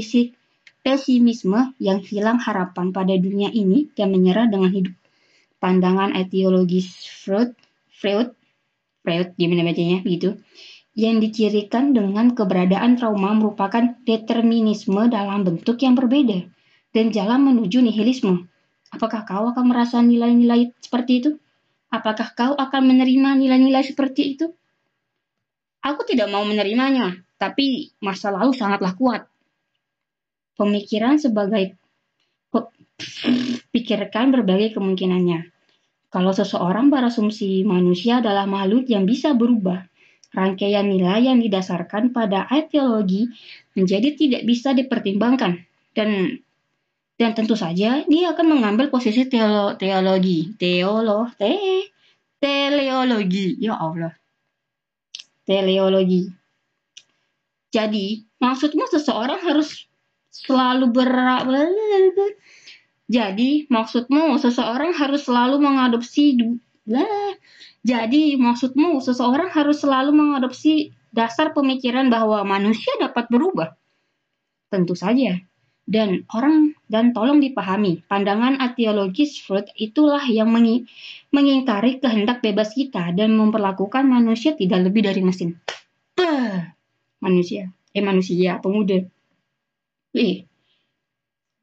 pesimisme 0.82 1.75
yang 1.78 2.01
hilang 2.01 2.42
harapan 2.42 2.90
pada 2.90 3.13
dunia 3.18 3.54
ini 3.54 3.92
dan 3.94 4.10
menyerah 4.10 4.50
dengan 4.50 4.74
hidup. 4.74 4.96
Pandangan 5.62 6.18
etiologis 6.18 6.90
Freud, 7.06 7.54
Freud, 7.94 8.34
Freud 9.06 9.38
gimana 9.38 9.62
bacanya 9.62 10.01
gitu, 10.01 10.42
yang 10.98 11.22
dicirikan 11.22 11.94
dengan 11.94 12.34
keberadaan 12.34 12.98
trauma 12.98 13.32
merupakan 13.38 13.96
determinisme 14.04 15.08
dalam 15.08 15.46
bentuk 15.46 15.80
yang 15.86 15.94
berbeda 15.94 16.50
dan 16.92 17.13
jalan 17.13 17.46
menuju 17.46 17.80
nihilisme. 17.80 18.50
Apakah 18.92 19.24
kau 19.24 19.48
akan 19.54 19.66
merasa 19.72 20.04
nilai-nilai 20.04 20.75
seperti 20.84 21.24
itu? 21.24 21.32
Apakah 21.88 22.36
kau 22.36 22.54
akan 22.58 22.82
menerima 22.92 23.40
nilai-nilai 23.40 23.84
seperti 23.88 24.36
itu? 24.36 24.51
Aku 25.81 26.05
tidak 26.05 26.29
mau 26.29 26.45
menerimanya, 26.45 27.17
tapi 27.41 27.89
masa 27.97 28.29
lalu 28.29 28.53
sangatlah 28.53 28.93
kuat. 28.93 29.25
Pemikiran 30.53 31.17
sebagai 31.17 31.73
pikirkan 33.73 34.29
berbagai 34.29 34.77
kemungkinannya. 34.77 35.50
Kalau 36.11 36.35
seseorang 36.35 36.91
berasumsi 36.91 37.63
manusia 37.63 38.19
adalah 38.19 38.45
makhluk 38.45 38.85
yang 38.91 39.07
bisa 39.07 39.33
berubah, 39.33 39.88
rangkaian 40.35 40.88
nilai 40.88 41.27
yang 41.27 41.39
didasarkan 41.39 42.11
pada 42.11 42.47
ideologi 42.51 43.31
menjadi 43.75 44.15
tidak 44.15 44.41
bisa 44.43 44.75
dipertimbangkan 44.75 45.63
dan 45.95 46.39
dan 47.19 47.31
tentu 47.38 47.53
saja 47.53 48.01
dia 48.07 48.25
akan 48.33 48.47
mengambil 48.57 48.89
posisi 48.89 49.27
teolo, 49.29 49.77
teologi 49.77 50.51
teolo 50.57 51.29
te 51.38 51.88
teleologi 52.41 53.59
ya 53.61 53.77
Allah 53.77 54.21
teleologi. 55.51 56.31
Jadi, 57.75 58.24
maksudmu 58.39 58.88
seseorang 58.88 59.43
harus 59.43 59.84
selalu 60.31 60.96
berak. 60.96 61.43
Jadi, 63.12 63.67
maksudmu 63.67 64.39
seseorang 64.39 64.96
harus 64.96 65.27
selalu 65.27 65.60
mengadopsi 65.60 66.39
Jadi, 67.84 68.39
maksudmu 68.39 69.03
seseorang 69.03 69.51
harus 69.51 69.84
selalu 69.84 70.15
mengadopsi 70.15 70.96
dasar 71.12 71.51
pemikiran 71.51 72.08
bahwa 72.08 72.48
manusia 72.48 72.96
dapat 73.03 73.27
berubah. 73.27 73.75
Tentu 74.72 74.96
saja. 74.96 75.36
Dan 75.84 76.24
orang 76.31 76.71
dan 76.91 77.15
tolong 77.15 77.39
dipahami, 77.39 78.03
pandangan 78.12 78.60
etiologis 78.60 79.39
Freud 79.39 79.71
itulah 79.79 80.19
yang 80.27 80.51
mengingkari 81.31 82.03
kehendak 82.03 82.43
bebas 82.43 82.75
kita 82.75 83.15
dan 83.15 83.31
memperlakukan 83.39 84.03
manusia 84.03 84.51
tidak 84.60 84.91
lebih 84.91 85.07
dari 85.07 85.24
mesin. 85.24 85.55
Puh, 86.12 86.60
manusia, 87.24 87.71
eh 87.95 88.03
manusia, 88.03 88.60
pemuda. 88.60 89.07
Eh, 90.12 90.43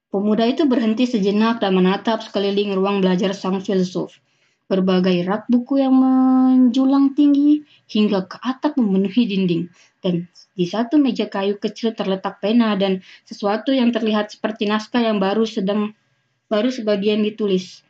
pemuda 0.08 0.48
itu 0.48 0.64
berhenti 0.64 1.04
sejenak 1.04 1.60
dan 1.60 1.76
menatap 1.76 2.24
sekeliling 2.24 2.72
ruang 2.72 3.04
belajar 3.04 3.36
sang 3.36 3.60
filsuf. 3.60 4.16
Berbagai 4.64 5.28
rak 5.28 5.44
buku 5.52 5.84
yang 5.84 5.92
menjulang 5.92 7.12
tinggi 7.12 7.64
hingga 7.88 8.24
ke 8.24 8.40
atap 8.40 8.80
memenuhi 8.80 9.28
dinding. 9.28 9.68
Dan 9.98 10.30
di 10.54 10.66
satu 10.66 10.98
meja 10.98 11.26
kayu 11.26 11.58
kecil 11.58 11.94
terletak 11.94 12.38
pena 12.38 12.78
dan 12.78 13.02
sesuatu 13.26 13.74
yang 13.74 13.90
terlihat 13.90 14.30
seperti 14.30 14.70
naskah 14.70 15.02
yang 15.02 15.18
baru 15.18 15.42
sedang 15.42 15.94
baru 16.46 16.70
sebagian 16.70 17.22
ditulis. 17.22 17.82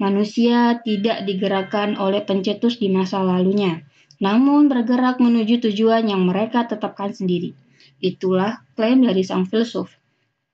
Manusia 0.00 0.80
tidak 0.80 1.28
digerakkan 1.28 2.00
oleh 2.00 2.24
pencetus 2.24 2.80
di 2.80 2.88
masa 2.88 3.20
lalunya, 3.20 3.84
namun 4.16 4.72
bergerak 4.72 5.20
menuju 5.20 5.60
tujuan 5.68 6.08
yang 6.08 6.24
mereka 6.24 6.64
tetapkan 6.64 7.12
sendiri. 7.12 7.52
Itulah 8.00 8.64
klaim 8.80 9.04
dari 9.04 9.20
sang 9.20 9.44
filsuf. 9.44 9.92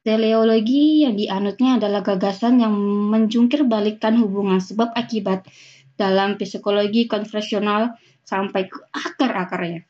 Teleologi 0.03 1.03
yang 1.03 1.19
dianutnya 1.19 1.83
adalah 1.83 2.03
gagasan 2.03 2.63
yang 2.63 2.75
menjungkir 3.11 3.67
balikkan 3.67 4.19
hubungan 4.19 4.63
sebab 4.63 4.95
akibat 4.95 5.47
dalam 5.99 6.39
psikologi 6.39 7.11
konvensional 7.11 7.99
sampai 8.23 8.71
ke 8.71 8.79
akar-akarnya. 8.95 9.83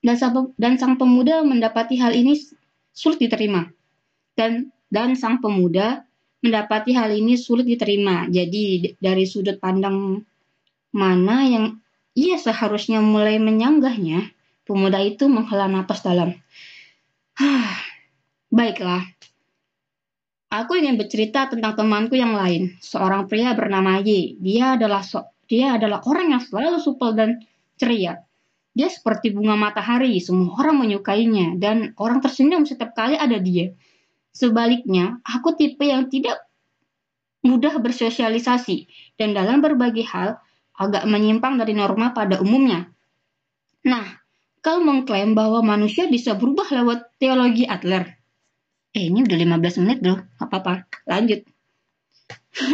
Dan 0.00 0.16
sang, 0.16 0.56
dan 0.56 0.80
sang 0.80 0.96
pemuda 0.96 1.44
mendapati 1.44 2.00
hal 2.00 2.16
ini 2.16 2.36
sulit 2.92 3.20
diterima. 3.20 3.68
Dan 4.32 4.72
dan 4.88 5.14
sang 5.14 5.38
pemuda 5.44 6.02
mendapati 6.40 6.96
hal 6.96 7.12
ini 7.12 7.36
sulit 7.36 7.68
diterima. 7.68 8.26
Jadi 8.32 8.96
dari 8.96 9.28
sudut 9.28 9.60
pandang 9.60 10.24
mana 10.90 11.46
yang 11.46 11.64
ia 12.16 12.40
seharusnya 12.40 12.98
mulai 13.04 13.38
menyanggahnya, 13.38 14.32
pemuda 14.66 14.98
itu 15.04 15.30
menghela 15.30 15.70
napas 15.70 16.02
dalam. 16.02 16.34
Baiklah, 18.50 19.06
Aku 20.50 20.74
ingin 20.74 20.98
bercerita 20.98 21.46
tentang 21.46 21.78
temanku 21.78 22.18
yang 22.18 22.34
lain, 22.34 22.74
seorang 22.82 23.30
pria 23.30 23.54
bernama 23.54 24.02
Y. 24.02 24.34
Dia 24.42 24.74
adalah 24.74 25.06
so 25.06 25.22
dia 25.46 25.78
adalah 25.78 26.02
orang 26.02 26.34
yang 26.34 26.42
selalu 26.42 26.82
supel 26.82 27.14
dan 27.14 27.38
ceria. 27.78 28.18
Dia 28.80 28.88
seperti 28.88 29.36
bunga 29.36 29.60
matahari, 29.60 30.16
semua 30.24 30.56
orang 30.56 30.80
menyukainya 30.80 31.60
dan 31.60 31.92
orang 32.00 32.24
tersenyum 32.24 32.64
setiap 32.64 32.96
kali 32.96 33.12
ada 33.12 33.36
dia. 33.36 33.76
Sebaliknya, 34.32 35.20
aku 35.20 35.52
tipe 35.52 35.84
yang 35.84 36.08
tidak 36.08 36.40
mudah 37.44 37.76
bersosialisasi 37.76 38.88
dan 39.20 39.36
dalam 39.36 39.60
berbagai 39.60 40.08
hal 40.08 40.40
agak 40.80 41.04
menyimpang 41.04 41.60
dari 41.60 41.76
norma 41.76 42.16
pada 42.16 42.40
umumnya. 42.40 42.88
Nah, 43.84 44.16
kau 44.64 44.80
mengklaim 44.80 45.36
bahwa 45.36 45.60
manusia 45.60 46.08
bisa 46.08 46.32
berubah 46.32 46.72
lewat 46.72 47.20
teologi 47.20 47.68
Adler. 47.68 48.16
Eh, 48.96 49.12
ini 49.12 49.28
udah 49.28 49.60
15 49.60 49.76
menit 49.84 50.00
bro. 50.00 50.24
Apa-apa. 50.40 50.88
Lanjut. 51.04 51.44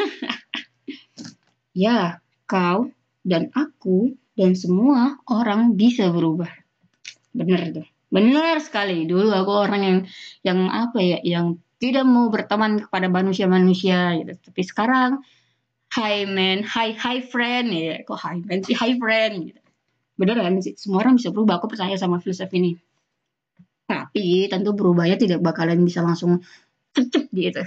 ya, 1.75 2.23
kau 2.47 2.95
dan 3.27 3.51
aku 3.59 4.15
dan 4.37 4.53
semua 4.53 5.17
orang 5.27 5.75
bisa 5.75 6.13
berubah. 6.13 6.53
Bener 7.33 7.73
tuh. 7.73 7.87
Benar 8.13 8.61
sekali. 8.63 9.09
Dulu 9.09 9.33
aku 9.33 9.53
orang 9.53 9.83
yang 9.83 9.99
yang 10.45 10.59
apa 10.71 11.01
ya, 11.01 11.19
yang 11.25 11.59
tidak 11.81 12.05
mau 12.05 12.29
berteman 12.29 12.81
kepada 12.81 13.09
manusia-manusia 13.09 14.15
gitu. 14.21 14.33
Tapi 14.37 14.63
sekarang 14.63 15.11
hi 15.97 16.29
man, 16.29 16.63
hi 16.63 16.93
hi 16.95 17.25
friend 17.25 17.69
ya. 17.73 18.05
Kok 18.05 18.19
hi 18.21 18.37
man 18.45 18.61
sih 18.63 18.77
hi 18.77 18.95
friend 19.01 19.35
gitu. 19.53 19.61
Beneran 20.17 20.61
sih, 20.65 20.77
semua 20.81 21.05
orang 21.05 21.21
bisa 21.21 21.29
berubah. 21.33 21.61
Aku 21.61 21.69
percaya 21.69 21.97
sama 21.97 22.21
filsafat 22.21 22.57
ini. 22.57 22.77
Tapi 23.87 24.49
tentu 24.49 24.73
berubahnya 24.73 25.21
tidak 25.21 25.45
bakalan 25.45 25.81
bisa 25.85 26.01
langsung 26.01 26.41
cepet 26.97 27.29
gitu. 27.33 27.63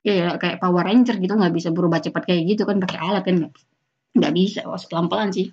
Ya 0.00 0.32
kayak 0.40 0.64
Power 0.64 0.80
Ranger 0.80 1.20
gitu 1.20 1.36
nggak 1.36 1.52
bisa 1.52 1.68
berubah 1.76 2.00
cepat 2.00 2.24
kayak 2.24 2.56
gitu 2.56 2.64
kan 2.64 2.80
pakai 2.80 2.98
alat 3.04 3.22
kan 3.28 3.52
nggak 4.16 4.32
bisa. 4.32 4.64
Wah 4.64 4.80
pelan-pelan 4.80 5.30
sih. 5.30 5.52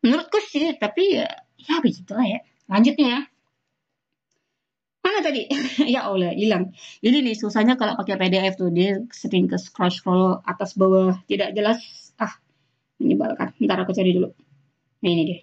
Menurutku 0.00 0.40
sih, 0.40 0.72
tapi 0.80 1.20
ya, 1.20 1.28
ya 1.60 1.80
begitulah 1.84 2.24
ya. 2.24 2.40
Lanjutnya 2.70 3.06
ya. 3.06 3.20
Mana 5.00 5.18
tadi? 5.24 5.48
ya 5.94 6.08
Allah, 6.08 6.32
hilang. 6.36 6.72
Jadi 7.00 7.16
nih 7.24 7.36
susahnya 7.36 7.76
kalau 7.80 7.96
pakai 7.96 8.16
PDF 8.20 8.54
tuh 8.60 8.68
dia 8.72 9.00
sering 9.12 9.48
ke 9.48 9.56
scroll 9.56 9.92
scroll 9.92 10.40
atas 10.44 10.76
bawah 10.76 11.16
tidak 11.24 11.52
jelas. 11.56 11.80
Ah, 12.20 12.36
menyebalkan. 13.00 13.56
Ntar 13.60 13.84
aku 13.84 13.92
cari 13.96 14.12
dulu. 14.12 14.28
Nah 15.00 15.10
ini 15.10 15.22
deh. 15.24 15.40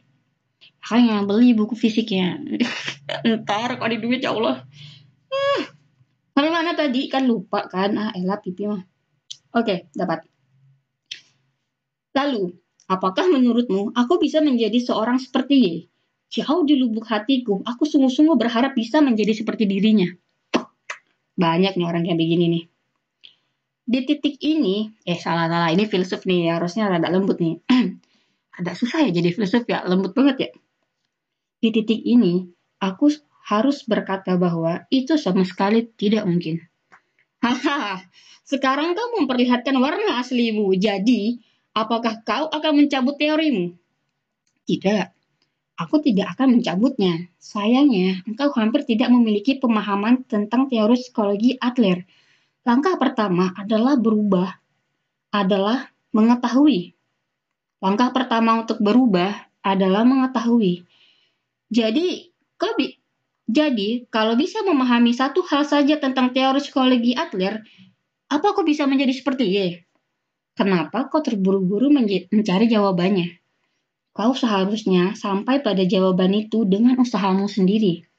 Makanya 0.81 1.25
beli 1.25 1.57
buku 1.57 1.73
fisiknya. 1.73 2.37
Ntar 3.41 3.77
kalau 3.77 3.89
ada 3.89 3.97
duit 3.97 4.21
ya 4.21 4.33
Allah. 4.33 4.65
Hmm. 5.27 5.61
Mana 6.37 6.77
tadi? 6.77 7.09
Kan 7.09 7.25
lupa 7.25 7.65
kan. 7.65 7.97
Ah 7.97 8.11
elah 8.13 8.37
pipi 8.37 8.69
mah. 8.69 8.85
Oke, 9.57 9.89
dapat. 9.97 10.21
Lalu, 12.13 12.53
apakah 12.87 13.27
menurutmu 13.27 13.93
aku 13.93 14.19
bisa 14.19 14.39
menjadi 14.39 14.79
seorang 14.79 15.19
seperti 15.19 15.55
Y? 15.55 15.75
Jauh 16.27 16.67
di 16.67 16.75
lubuk 16.75 17.07
hatiku, 17.07 17.63
aku 17.63 17.87
sungguh-sungguh 17.87 18.35
berharap 18.35 18.75
bisa 18.75 18.99
menjadi 18.99 19.31
seperti 19.31 19.63
dirinya. 19.63 20.11
Banyak 21.39 21.79
nih 21.79 21.87
orang 21.87 22.03
kayak 22.03 22.19
begini 22.19 22.45
nih. 22.51 22.63
Di 23.87 24.03
titik 24.03 24.35
ini, 24.43 24.91
eh 25.07 25.15
salah-salah, 25.15 25.71
ini 25.71 25.87
filsuf 25.87 26.27
nih, 26.27 26.51
harusnya 26.51 26.91
rada 26.91 27.07
lembut 27.07 27.39
nih. 27.39 27.63
Agak 28.59 28.75
susah 28.75 29.07
ya 29.07 29.15
jadi 29.15 29.31
filsuf 29.31 29.63
ya, 29.71 29.87
lembut 29.87 30.11
banget 30.11 30.35
ya. 30.35 30.49
Di 31.63 31.71
titik 31.71 32.03
ini, 32.03 32.43
aku 32.83 33.07
harus 33.47 33.87
berkata 33.87 34.35
bahwa 34.35 34.83
itu 34.91 35.15
sama 35.15 35.47
sekali 35.47 35.87
tidak 35.95 36.27
mungkin. 36.27 36.59
Hahaha, 37.39 38.03
sekarang 38.43 38.91
kau 38.91 39.23
memperlihatkan 39.23 39.79
warna 39.79 40.19
aslimu. 40.19 40.75
Jadi, 40.75 41.39
apakah 41.77 42.25
kau 42.25 42.49
akan 42.49 42.73
mencabut 42.73 43.13
teorimu? 43.21 43.77
Tidak, 44.65 45.05
aku 45.77 46.01
tidak 46.01 46.33
akan 46.33 46.57
mencabutnya. 46.57 47.29
Sayangnya, 47.37 48.25
engkau 48.25 48.49
hampir 48.57 48.83
tidak 48.89 49.13
memiliki 49.13 49.61
pemahaman 49.61 50.25
tentang 50.25 50.65
teori 50.65 50.97
psikologi 50.97 51.55
Adler. 51.61 52.01
Langkah 52.65 52.97
pertama 52.97 53.53
adalah 53.53 53.95
berubah, 53.95 54.49
adalah 55.31 55.93
mengetahui. 56.11 56.97
Langkah 57.77 58.09
pertama 58.09 58.65
untuk 58.65 58.81
berubah 58.81 59.31
adalah 59.61 60.01
mengetahui. 60.01 60.83
Jadi, 61.69 62.33
kau 62.57 62.73
bi 62.73 62.97
jadi, 63.47 64.03
kalau 64.11 64.35
bisa 64.35 64.59
memahami 64.67 65.15
satu 65.15 65.39
hal 65.47 65.63
saja 65.63 65.95
tentang 66.03 66.35
teori 66.35 66.59
psikologi 66.59 67.15
Adler, 67.15 67.63
apa 68.27 68.51
kau 68.51 68.67
bisa 68.67 68.83
menjadi 68.83 69.15
seperti 69.15 69.45
Y? 69.47 69.86
Kenapa 70.57 71.05
kau 71.05 71.21
terburu-buru 71.21 71.93
mencari 71.93 72.65
jawabannya? 72.65 73.37
Kau 74.09 74.33
seharusnya 74.33 75.13
sampai 75.13 75.61
pada 75.61 75.85
jawaban 75.85 76.33
itu 76.33 76.65
dengan 76.65 76.97
usahamu 76.97 77.45
sendiri 77.45 78.09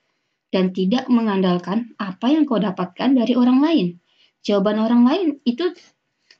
dan 0.54 0.70
tidak 0.70 1.10
mengandalkan 1.10 1.98
apa 1.98 2.30
yang 2.30 2.46
kau 2.46 2.62
dapatkan 2.62 3.18
dari 3.18 3.34
orang 3.34 3.58
lain. 3.58 3.86
Jawaban 4.46 4.78
orang 4.78 5.02
lain 5.02 5.28
itu 5.42 5.74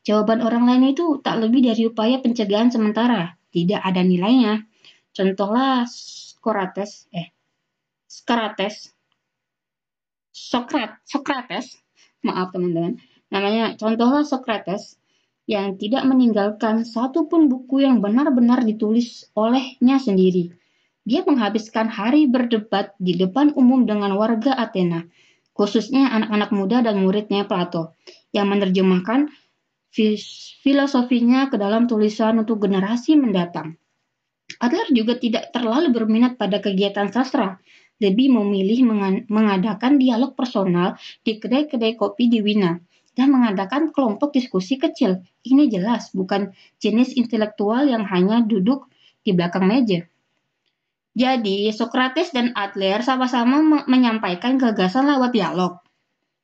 jawaban 0.07 0.39
orang 0.39 0.71
lain 0.71 0.95
itu 0.95 1.19
tak 1.19 1.43
lebih 1.43 1.67
dari 1.67 1.91
upaya 1.91 2.23
pencegahan 2.23 2.71
sementara, 2.71 3.35
tidak 3.51 3.83
ada 3.83 3.99
nilainya. 3.99 4.71
Contohlah 5.11 5.83
Socrates, 5.91 7.11
eh, 7.11 7.35
Socrates, 8.07 8.95
Sokrat, 10.31 11.03
Socrates, 11.03 11.75
maaf 12.23 12.55
teman-teman, 12.55 13.03
namanya 13.35 13.75
contohlah 13.75 14.23
Socrates 14.23 14.98
yang 15.49 15.81
tidak 15.81 16.05
meninggalkan 16.05 16.85
satu 16.85 17.25
pun 17.25 17.49
buku 17.49 17.81
yang 17.81 18.05
benar-benar 18.05 18.61
ditulis 18.69 19.33
olehnya 19.33 19.97
sendiri. 19.97 20.53
Dia 21.09 21.25
menghabiskan 21.25 21.89
hari 21.89 22.29
berdebat 22.29 22.93
di 23.01 23.17
depan 23.17 23.57
umum 23.57 23.89
dengan 23.89 24.13
warga 24.21 24.53
Athena, 24.53 25.09
khususnya 25.57 26.13
anak-anak 26.13 26.53
muda 26.53 26.85
dan 26.85 27.01
muridnya 27.01 27.49
Plato, 27.49 27.97
yang 28.37 28.53
menerjemahkan 28.53 29.33
filosofinya 30.61 31.49
ke 31.49 31.57
dalam 31.57 31.89
tulisan 31.89 32.37
untuk 32.37 32.61
generasi 32.61 33.17
mendatang. 33.17 33.81
Adler 34.61 34.93
juga 34.93 35.17
tidak 35.17 35.49
terlalu 35.57 35.97
berminat 35.97 36.37
pada 36.37 36.61
kegiatan 36.61 37.09
sastra, 37.09 37.57
lebih 38.05 38.37
memilih 38.37 38.85
mengadakan 39.33 39.97
dialog 39.97 40.37
personal 40.37 41.01
di 41.25 41.41
kedai-kedai 41.41 41.97
kopi 41.97 42.29
di 42.29 42.45
Wina 42.45 42.85
dan 43.19 43.35
mengadakan 43.35 43.91
kelompok 43.91 44.31
diskusi 44.31 44.79
kecil. 44.79 45.27
Ini 45.43 45.67
jelas 45.67 46.15
bukan 46.15 46.55
jenis 46.79 47.19
intelektual 47.19 47.91
yang 47.91 48.07
hanya 48.07 48.47
duduk 48.47 48.87
di 49.27 49.35
belakang 49.35 49.67
meja. 49.67 50.07
Jadi, 51.19 51.67
Socrates 51.75 52.31
dan 52.31 52.55
Adler 52.55 53.03
sama-sama 53.03 53.83
menyampaikan 53.91 54.55
gagasan 54.55 55.11
lewat 55.11 55.35
dialog. 55.35 55.83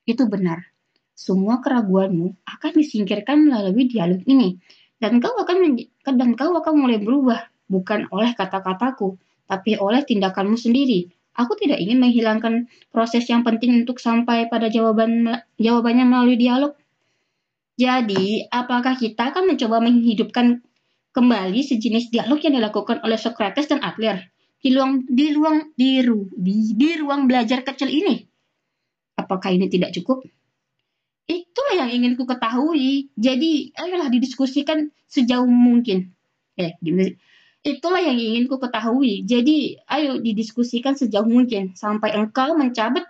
Itu 0.02 0.26
benar. 0.26 0.74
Semua 1.14 1.62
keraguanmu 1.62 2.42
akan 2.42 2.72
disingkirkan 2.74 3.46
melalui 3.46 3.86
dialog 3.86 4.18
ini, 4.26 4.58
dan 4.98 5.22
kau 5.22 5.30
akan 5.38 5.78
dan 6.02 6.30
kau 6.34 6.58
akan 6.58 6.74
mulai 6.74 6.98
berubah 6.98 7.38
bukan 7.70 8.10
oleh 8.10 8.34
kata-kataku, 8.34 9.14
tapi 9.46 9.78
oleh 9.78 10.02
tindakanmu 10.02 10.58
sendiri. 10.58 11.06
Aku 11.34 11.58
tidak 11.58 11.82
ingin 11.82 11.98
menghilangkan 11.98 12.70
proses 12.94 13.26
yang 13.26 13.42
penting 13.42 13.82
untuk 13.82 13.98
sampai 13.98 14.46
pada 14.46 14.70
jawaban 14.70 15.42
jawabannya 15.58 16.06
melalui 16.06 16.38
dialog. 16.38 16.78
Jadi, 17.74 18.46
apakah 18.54 18.94
kita 18.94 19.34
akan 19.34 19.50
mencoba 19.50 19.82
menghidupkan 19.82 20.62
kembali 21.10 21.60
sejenis 21.66 22.14
dialog 22.14 22.38
yang 22.38 22.54
dilakukan 22.62 23.02
oleh 23.02 23.18
Socrates 23.18 23.66
dan 23.66 23.82
Adler 23.82 24.30
di 24.62 24.70
ruang 24.70 25.02
di 25.10 25.26
ruang 25.34 25.74
di, 25.74 25.98
ru, 26.06 26.30
di, 26.30 26.70
di 26.70 26.90
ruang 27.02 27.26
belajar 27.26 27.66
kecil 27.66 27.90
ini? 27.90 28.22
Apakah 29.18 29.50
ini 29.50 29.66
tidak 29.66 29.90
cukup? 29.90 30.22
Itulah 31.26 31.82
yang 31.82 31.90
ingin 31.90 32.14
ku 32.14 32.30
ketahui. 32.30 33.10
Jadi, 33.18 33.74
ayolah 33.74 34.06
didiskusikan 34.06 34.94
sejauh 35.10 35.50
mungkin. 35.50 36.14
Eh, 36.54 36.78
gimana 36.78 37.10
sih? 37.10 37.18
Itulah 37.64 38.04
yang 38.04 38.20
ingin 38.20 38.44
ku 38.44 38.60
ketahui. 38.60 39.24
Jadi, 39.24 39.80
ayo 39.88 40.20
didiskusikan 40.20 41.00
sejauh 41.00 41.24
mungkin 41.24 41.72
sampai 41.72 42.12
engkau 42.12 42.52
mencabut 42.52 43.08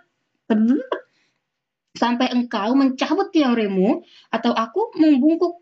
sampai 1.95 2.27
engkau 2.31 2.71
mencabut 2.71 3.35
teorimu 3.35 4.03
atau 4.31 4.55
aku 4.55 4.95
membungkuk 4.95 5.59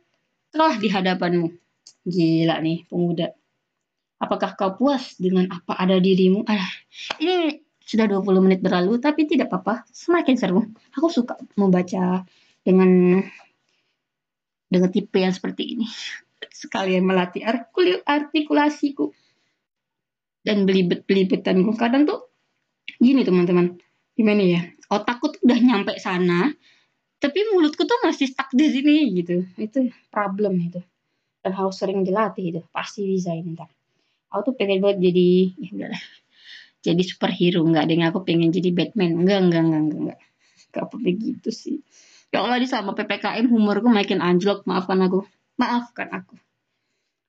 telah 0.53 0.77
di 0.77 0.93
hadapanmu. 0.93 1.49
Gila 2.05 2.61
nih, 2.61 2.85
pemuda. 2.85 3.33
Apakah 4.21 4.53
kau 4.53 4.77
puas 4.77 5.17
dengan 5.17 5.49
apa 5.49 5.73
ada 5.73 5.97
dirimu? 5.97 6.45
Ah, 6.45 6.69
ini 7.17 7.65
sudah 7.81 8.05
20 8.07 8.45
menit 8.45 8.59
berlalu, 8.61 9.01
tapi 9.01 9.25
tidak 9.25 9.49
apa-apa. 9.49 9.89
Semakin 9.89 10.35
seru. 10.37 10.61
Aku 10.95 11.09
suka 11.09 11.35
membaca 11.57 12.23
dengan 12.61 13.19
dengan 14.69 14.89
tipe 14.89 15.17
yang 15.19 15.33
seperti 15.35 15.77
ini. 15.77 15.87
Sekalian 16.53 17.03
melatih 17.03 17.41
artikulasiku 18.05 19.09
dan 20.45 20.69
belibet-belibetanku. 20.69 21.73
Kadang 21.73 22.05
tuh 22.05 22.29
gini 23.01 23.25
teman-teman. 23.25 23.81
Gimana 24.13 24.43
ya? 24.45 24.61
Otakku 24.93 25.33
tuh 25.33 25.41
udah 25.49 25.57
nyampe 25.57 25.97
sana, 25.97 26.53
tapi 27.17 27.49
mulutku 27.49 27.89
tuh 27.89 27.97
masih 28.05 28.29
stuck 28.29 28.53
di 28.53 28.69
sini 28.69 29.09
gitu. 29.17 29.41
Itu 29.57 29.89
problem 30.13 30.61
itu. 30.61 30.79
Dan 31.41 31.57
harus 31.57 31.81
sering 31.81 32.05
dilatih 32.05 32.53
itu. 32.53 32.61
Pasti 32.69 33.09
bisa 33.09 33.33
ini 33.33 33.57
ntar. 33.57 33.67
Aku 34.29 34.53
tuh 34.53 34.53
pengen 34.53 34.85
buat 34.85 35.01
jadi 35.01 35.49
ya 35.57 35.69
udahlah 35.73 36.03
jadi 36.83 37.03
superhero 37.07 37.63
nggak 37.63 37.85
dengan 37.87 38.11
aku 38.11 38.27
pengen 38.27 38.51
jadi 38.51 38.75
Batman 38.75 39.23
enggak 39.23 39.39
enggak 39.47 39.61
enggak 39.63 39.81
enggak 39.81 39.99
enggak 40.03 40.19
enggak 40.67 40.83
apa 40.83 40.95
begitu 40.99 41.49
sih 41.49 41.79
ya 42.29 42.43
Allah 42.43 42.59
di 42.59 42.67
selama 42.67 42.91
ppkm 42.93 43.47
humorku 43.47 43.87
makin 43.87 44.19
anjlok 44.19 44.67
maafkan 44.67 44.99
aku 45.07 45.23
maafkan 45.59 46.09
aku. 46.11 46.35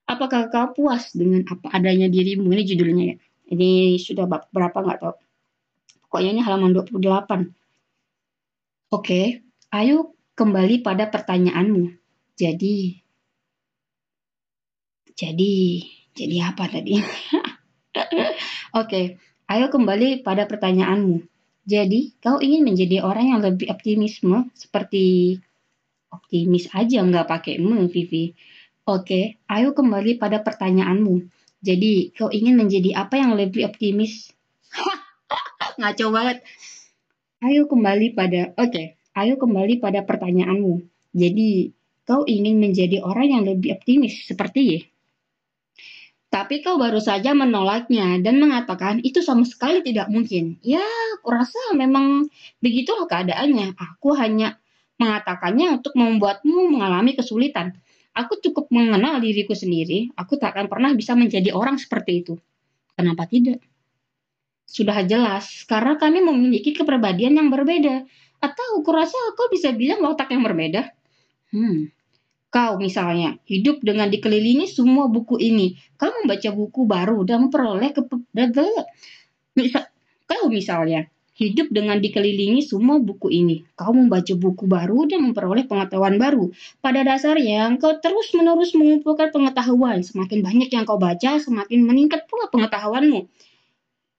Apakah 0.05 0.53
kau 0.53 0.69
puas 0.77 1.17
dengan 1.17 1.49
apa 1.49 1.73
adanya 1.73 2.13
dirimu? 2.13 2.53
Ini 2.53 2.65
judulnya 2.69 3.05
ya. 3.15 3.17
Ini 3.53 4.01
sudah 4.01 4.25
berapa 4.29 4.75
nggak 4.75 4.99
tahu. 5.01 5.15
Pokoknya 6.09 6.31
ini 6.39 6.43
halaman 6.45 6.73
28 6.77 8.95
oke 8.95 9.21
ayo 9.75 10.15
kembali 10.39 10.87
pada 10.87 11.11
pertanyaanmu. 11.11 11.91
Jadi 12.39 13.03
jadi 15.15 15.55
jadi 16.15 16.37
apa 16.55 16.71
tadi? 16.71 16.95
Oke, 18.75 19.19
Ayo 19.45 19.69
kembali 19.69 20.25
pada 20.25 20.49
pertanyaanmu. 20.49 21.21
Jadi, 21.69 22.17
kau 22.21 22.41
ingin 22.41 22.65
menjadi 22.65 23.05
orang 23.05 23.37
yang 23.37 23.41
lebih 23.45 23.69
optimisme 23.69 24.49
seperti 24.57 25.37
optimis 26.21 26.71
aja 26.71 27.03
nggak 27.03 27.27
pakai 27.27 27.59
me, 27.59 27.91
Vivi. 27.91 28.35
Oke, 28.85 29.41
ayo 29.49 29.73
kembali 29.73 30.21
pada 30.21 30.45
pertanyaanmu. 30.45 31.25
Jadi, 31.65 32.13
kau 32.13 32.29
ingin 32.29 32.61
menjadi 32.61 32.93
apa 32.93 33.17
yang 33.17 33.33
lebih 33.33 33.65
optimis? 33.65 34.29
Ngaco 35.81 36.07
banget. 36.13 36.45
Ayo 37.41 37.65
kembali 37.65 38.13
pada, 38.13 38.53
oke, 38.61 39.01
ayo 39.17 39.35
kembali 39.41 39.81
pada 39.81 40.05
pertanyaanmu. 40.05 40.85
Jadi, 41.17 41.73
kau 42.05 42.29
ingin 42.29 42.61
menjadi 42.61 43.01
orang 43.01 43.29
yang 43.41 43.43
lebih 43.49 43.81
optimis 43.81 44.29
seperti 44.29 44.61
ya? 44.69 44.81
Tapi 46.35 46.67
kau 46.67 46.75
baru 46.75 46.99
saja 46.99 47.31
menolaknya 47.31 48.19
dan 48.19 48.43
mengatakan 48.43 48.99
itu 49.07 49.23
sama 49.23 49.47
sekali 49.47 49.87
tidak 49.87 50.11
mungkin. 50.11 50.59
Ya, 50.67 50.83
aku 51.15 51.31
rasa 51.31 51.79
memang 51.79 52.27
begitulah 52.59 53.07
keadaannya. 53.07 53.79
Aku 53.79 54.19
hanya 54.19 54.59
mengatakannya 55.01 55.81
untuk 55.81 55.95
membuatmu 55.99 56.79
mengalami 56.79 57.19
kesulitan. 57.19 57.75
Aku 58.15 58.39
cukup 58.39 58.71
mengenal 58.71 59.19
diriku 59.19 59.59
sendiri. 59.59 60.15
Aku 60.15 60.39
tak 60.39 60.55
akan 60.55 60.71
pernah 60.71 60.95
bisa 60.95 61.19
menjadi 61.19 61.51
orang 61.51 61.79
seperti 61.79 62.23
itu. 62.23 62.35
Kenapa 62.95 63.27
tidak? 63.27 63.59
Sudah 64.65 65.03
jelas, 65.03 65.67
karena 65.67 65.99
kami 65.99 66.23
memiliki 66.23 66.73
kepribadian 66.73 67.35
yang 67.37 67.51
berbeda. 67.51 68.07
Atau 68.39 68.81
aku 68.81 68.91
rasa 68.95 69.19
kau 69.35 69.51
bisa 69.51 69.75
bilang 69.75 69.99
watak 70.07 70.31
yang 70.31 70.47
berbeda. 70.47 70.95
Hmm, 71.51 71.91
Kau 72.55 72.79
misalnya 72.79 73.35
hidup 73.51 73.83
dengan 73.83 74.07
dikelilingi 74.07 74.71
semua 74.71 75.11
buku 75.11 75.43
ini. 75.43 75.75
Kau 75.99 76.15
membaca 76.23 76.55
buku 76.55 76.87
baru 76.87 77.27
dan 77.27 77.51
memperoleh 77.51 77.91
ke 77.91 78.07
kau 80.31 80.47
misalnya 80.47 81.11
hidup 81.35 81.71
dengan 81.75 81.99
dikelilingi 81.99 82.63
semua 82.63 83.03
buku 83.03 83.31
ini. 83.31 83.67
Kau 83.75 83.91
membaca 83.91 84.35
buku 84.39 84.65
baru 84.71 85.11
dan 85.11 85.27
memperoleh 85.31 85.67
pengetahuan 85.67 86.15
baru. 86.17 86.55
Pada 86.79 87.03
dasarnya, 87.03 87.75
kau 87.83 87.99
terus-menerus 87.99 88.73
mengumpulkan 88.79 89.35
pengetahuan. 89.35 90.01
Semakin 90.01 90.41
banyak 90.41 90.71
yang 90.71 90.87
kau 90.87 90.97
baca, 90.97 91.43
semakin 91.43 91.81
meningkat 91.83 92.31
pula 92.31 92.47
pengetahuanmu. 92.49 93.27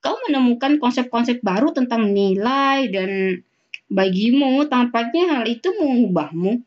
Kau 0.03 0.15
menemukan 0.27 0.77
konsep-konsep 0.77 1.41
baru 1.41 1.71
tentang 1.71 2.11
nilai 2.11 2.91
dan 2.91 3.41
bagimu 3.89 4.67
tampaknya 4.67 5.39
hal 5.39 5.43
itu 5.47 5.71
mengubahmu. 5.71 6.61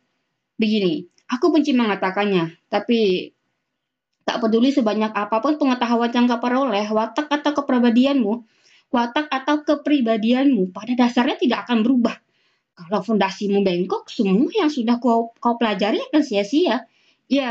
Begini, 0.59 1.07
Aku 1.29 1.53
benci 1.53 1.77
mengatakannya, 1.77 2.57
tapi 2.73 3.31
tak 4.25 4.41
peduli 4.41 4.73
sebanyak 4.73 5.13
apa 5.13 5.45
pun 5.45 5.61
pengetahuan 5.61 6.09
yang 6.09 6.25
kau 6.25 6.41
peroleh, 6.41 6.89
watak 6.89 7.29
atau 7.29 7.53
kepribadianmu, 7.53 8.49
watak 8.89 9.29
atau 9.29 9.65
kepribadianmu 9.65 10.73
pada 10.73 10.97
dasarnya 10.97 11.37
tidak 11.37 11.69
akan 11.69 11.85
berubah. 11.85 12.17
Kalau 12.79 13.03
fondasimu 13.03 13.67
bengkok, 13.67 14.07
semua 14.07 14.49
yang 14.55 14.71
sudah 14.71 15.03
kau, 15.03 15.35
kau 15.43 15.55
pelajari 15.59 15.99
akan 15.99 16.23
sia-sia. 16.23 16.87
Ya, 17.27 17.51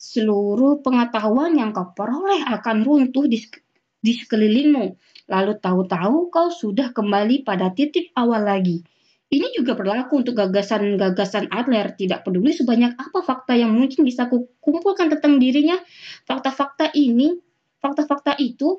seluruh 0.00 0.80
pengetahuan 0.80 1.54
yang 1.60 1.76
kau 1.76 1.92
peroleh 1.92 2.40
akan 2.40 2.88
runtuh 2.88 3.28
di, 3.28 3.44
di 4.00 4.12
sekelilingmu. 4.16 4.96
Lalu 5.28 5.60
tahu-tahu 5.60 6.32
kau 6.32 6.48
sudah 6.48 6.96
kembali 6.96 7.44
pada 7.44 7.68
titik 7.76 8.16
awal 8.16 8.48
lagi. 8.48 8.80
Ini 9.28 9.50
juga 9.56 9.74
berlaku 9.76 10.24
untuk 10.24 10.40
gagasan-gagasan 10.40 11.52
Adler. 11.52 11.92
Tidak 11.92 12.24
peduli 12.24 12.54
sebanyak 12.54 12.96
apa 12.96 13.18
fakta 13.24 13.58
yang 13.58 13.76
mungkin 13.76 14.04
bisa 14.08 14.30
kumpulkan 14.62 15.10
tentang 15.10 15.36
dirinya, 15.36 15.76
fakta-fakta 16.24 16.92
ini, 16.96 17.34
fakta-fakta 17.82 18.38
itu 18.40 18.78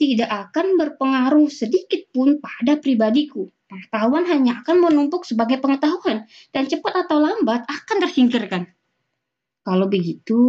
tidak 0.00 0.32
akan 0.32 0.80
berpengaruh 0.80 1.52
sedikit 1.52 2.08
pun 2.08 2.40
pada 2.40 2.80
pribadiku. 2.80 3.52
Pengetahuan 3.68 4.24
hanya 4.26 4.64
akan 4.64 4.88
menumpuk 4.88 5.28
sebagai 5.28 5.60
pengetahuan 5.60 6.24
dan 6.50 6.64
cepat 6.64 7.04
atau 7.04 7.20
lambat 7.20 7.68
akan 7.68 7.96
tersingkirkan. 8.00 8.72
Kalau 9.60 9.86
begitu, 9.92 10.40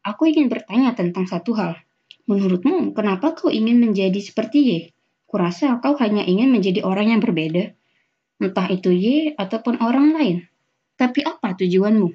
aku 0.00 0.22
ingin 0.32 0.48
bertanya 0.48 0.96
tentang 0.96 1.28
satu 1.28 1.52
hal. 1.54 1.76
Menurutmu, 2.24 2.96
kenapa 2.96 3.36
kau 3.36 3.52
ingin 3.52 3.76
menjadi 3.76 4.16
seperti 4.16 4.58
Y? 4.64 4.78
Kurasa 5.28 5.76
kau 5.78 5.94
hanya 6.00 6.24
ingin 6.24 6.48
menjadi 6.48 6.82
orang 6.82 7.12
yang 7.12 7.20
berbeda 7.20 7.76
entah 8.40 8.66
itu 8.72 8.88
Y 8.90 9.36
ataupun 9.36 9.78
orang 9.84 10.16
lain. 10.16 10.36
Tapi 10.96 11.20
apa 11.22 11.52
tujuanmu? 11.54 12.08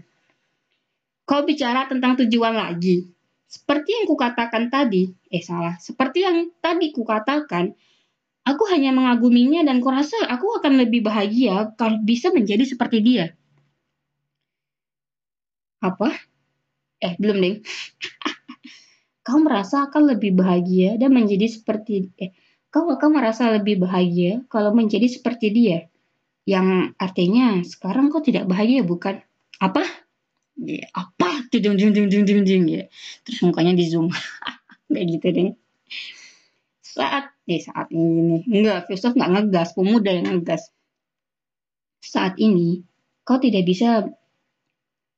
Kau 1.26 1.42
bicara 1.46 1.86
tentang 1.86 2.18
tujuan 2.26 2.54
lagi. 2.58 3.15
Seperti 3.56 3.90
yang 3.96 4.06
kukatakan 4.12 4.68
tadi, 4.68 5.08
eh 5.32 5.40
salah, 5.40 5.80
seperti 5.80 6.28
yang 6.28 6.52
tadi 6.60 6.92
kukatakan, 6.92 7.72
aku 8.44 8.64
hanya 8.68 8.92
mengaguminya 8.92 9.64
dan 9.64 9.80
kurasa 9.80 10.28
aku 10.28 10.60
akan 10.60 10.84
lebih 10.84 11.08
bahagia 11.08 11.72
kalau 11.80 12.04
bisa 12.04 12.36
menjadi 12.36 12.68
seperti 12.68 13.00
dia. 13.00 13.26
Apa? 15.80 16.12
Eh, 17.00 17.16
belum 17.16 17.38
deh. 17.40 17.56
kau 19.26 19.42
merasa 19.42 19.90
akan 19.90 20.16
lebih 20.16 20.38
bahagia 20.38 21.02
dan 21.02 21.10
menjadi 21.10 21.50
seperti 21.50 22.14
eh 22.22 22.30
kau 22.70 22.86
akan 22.86 23.10
merasa 23.10 23.50
lebih 23.50 23.82
bahagia 23.82 24.46
kalau 24.54 24.70
menjadi 24.70 25.10
seperti 25.10 25.50
dia 25.50 25.90
yang 26.46 26.94
artinya 27.02 27.66
sekarang 27.66 28.14
kok 28.14 28.30
tidak 28.30 28.46
bahagia 28.46 28.86
bukan 28.86 29.26
apa 29.58 29.82
ya, 30.60 30.88
apa? 30.96 31.48
Jeng 31.52 31.80
jeng 31.80 31.92
jeng 31.96 32.08
jeng 32.12 32.26
jeng 32.28 32.42
jeng 32.44 32.64
ya. 32.68 32.84
Terus 33.24 33.40
mukanya 33.44 33.76
di 33.76 33.86
zoom. 33.88 34.12
Kayak 34.92 35.06
gitu 35.18 35.28
deh. 35.32 35.50
Saat 36.84 37.32
eh 37.48 37.62
saat 37.62 37.88
ini. 37.92 38.44
Enggak 38.48 38.88
filsuf 38.88 39.16
nggak 39.16 39.32
ngegas. 39.32 39.76
Pemuda 39.76 40.12
yang 40.12 40.28
ngegas. 40.32 40.72
Saat 42.04 42.38
ini 42.40 42.84
kau 43.26 43.42
tidak 43.42 43.66
bisa 43.66 44.06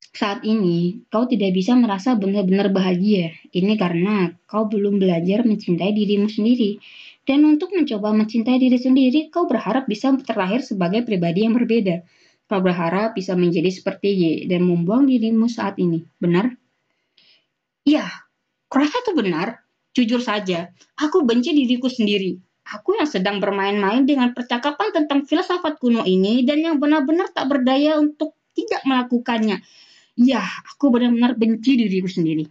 saat 0.08 0.40
ini 0.42 1.04
kau 1.12 1.28
tidak 1.28 1.54
bisa 1.54 1.78
merasa 1.78 2.18
benar-benar 2.18 2.74
bahagia. 2.74 3.34
Ini 3.54 3.78
karena 3.78 4.34
kau 4.50 4.66
belum 4.66 4.98
belajar 4.98 5.46
mencintai 5.46 5.94
dirimu 5.94 6.26
sendiri. 6.26 6.80
Dan 7.28 7.44
untuk 7.44 7.76
mencoba 7.76 8.16
mencintai 8.16 8.56
diri 8.56 8.80
sendiri, 8.80 9.28
kau 9.28 9.44
berharap 9.44 9.84
bisa 9.84 10.16
terlahir 10.24 10.64
sebagai 10.64 11.04
pribadi 11.04 11.44
yang 11.44 11.52
berbeda. 11.52 12.00
Kau 12.48 12.64
berharap 12.64 13.12
bisa 13.12 13.36
menjadi 13.36 13.68
seperti 13.68 14.08
Y 14.16 14.24
dan 14.48 14.64
membuang 14.64 15.04
dirimu 15.04 15.52
saat 15.52 15.76
ini. 15.76 16.00
Benar? 16.16 16.48
Iya, 17.84 18.08
kurasa 18.72 19.04
itu 19.04 19.12
benar. 19.12 19.60
Jujur 19.92 20.20
saja, 20.24 20.72
aku 20.96 21.28
benci 21.28 21.52
diriku 21.52 21.92
sendiri. 21.92 22.40
Aku 22.68 22.96
yang 22.96 23.08
sedang 23.08 23.40
bermain-main 23.40 24.04
dengan 24.04 24.32
percakapan 24.36 24.92
tentang 24.92 25.24
filsafat 25.24 25.80
kuno 25.80 26.04
ini 26.04 26.44
dan 26.44 26.60
yang 26.60 26.76
benar-benar 26.76 27.32
tak 27.32 27.48
berdaya 27.48 27.96
untuk 27.96 28.36
tidak 28.52 28.84
melakukannya. 28.84 29.60
Ya, 30.16 30.44
aku 30.72 30.92
benar-benar 30.92 31.36
benci 31.36 31.80
diriku 31.80 32.08
sendiri. 32.08 32.44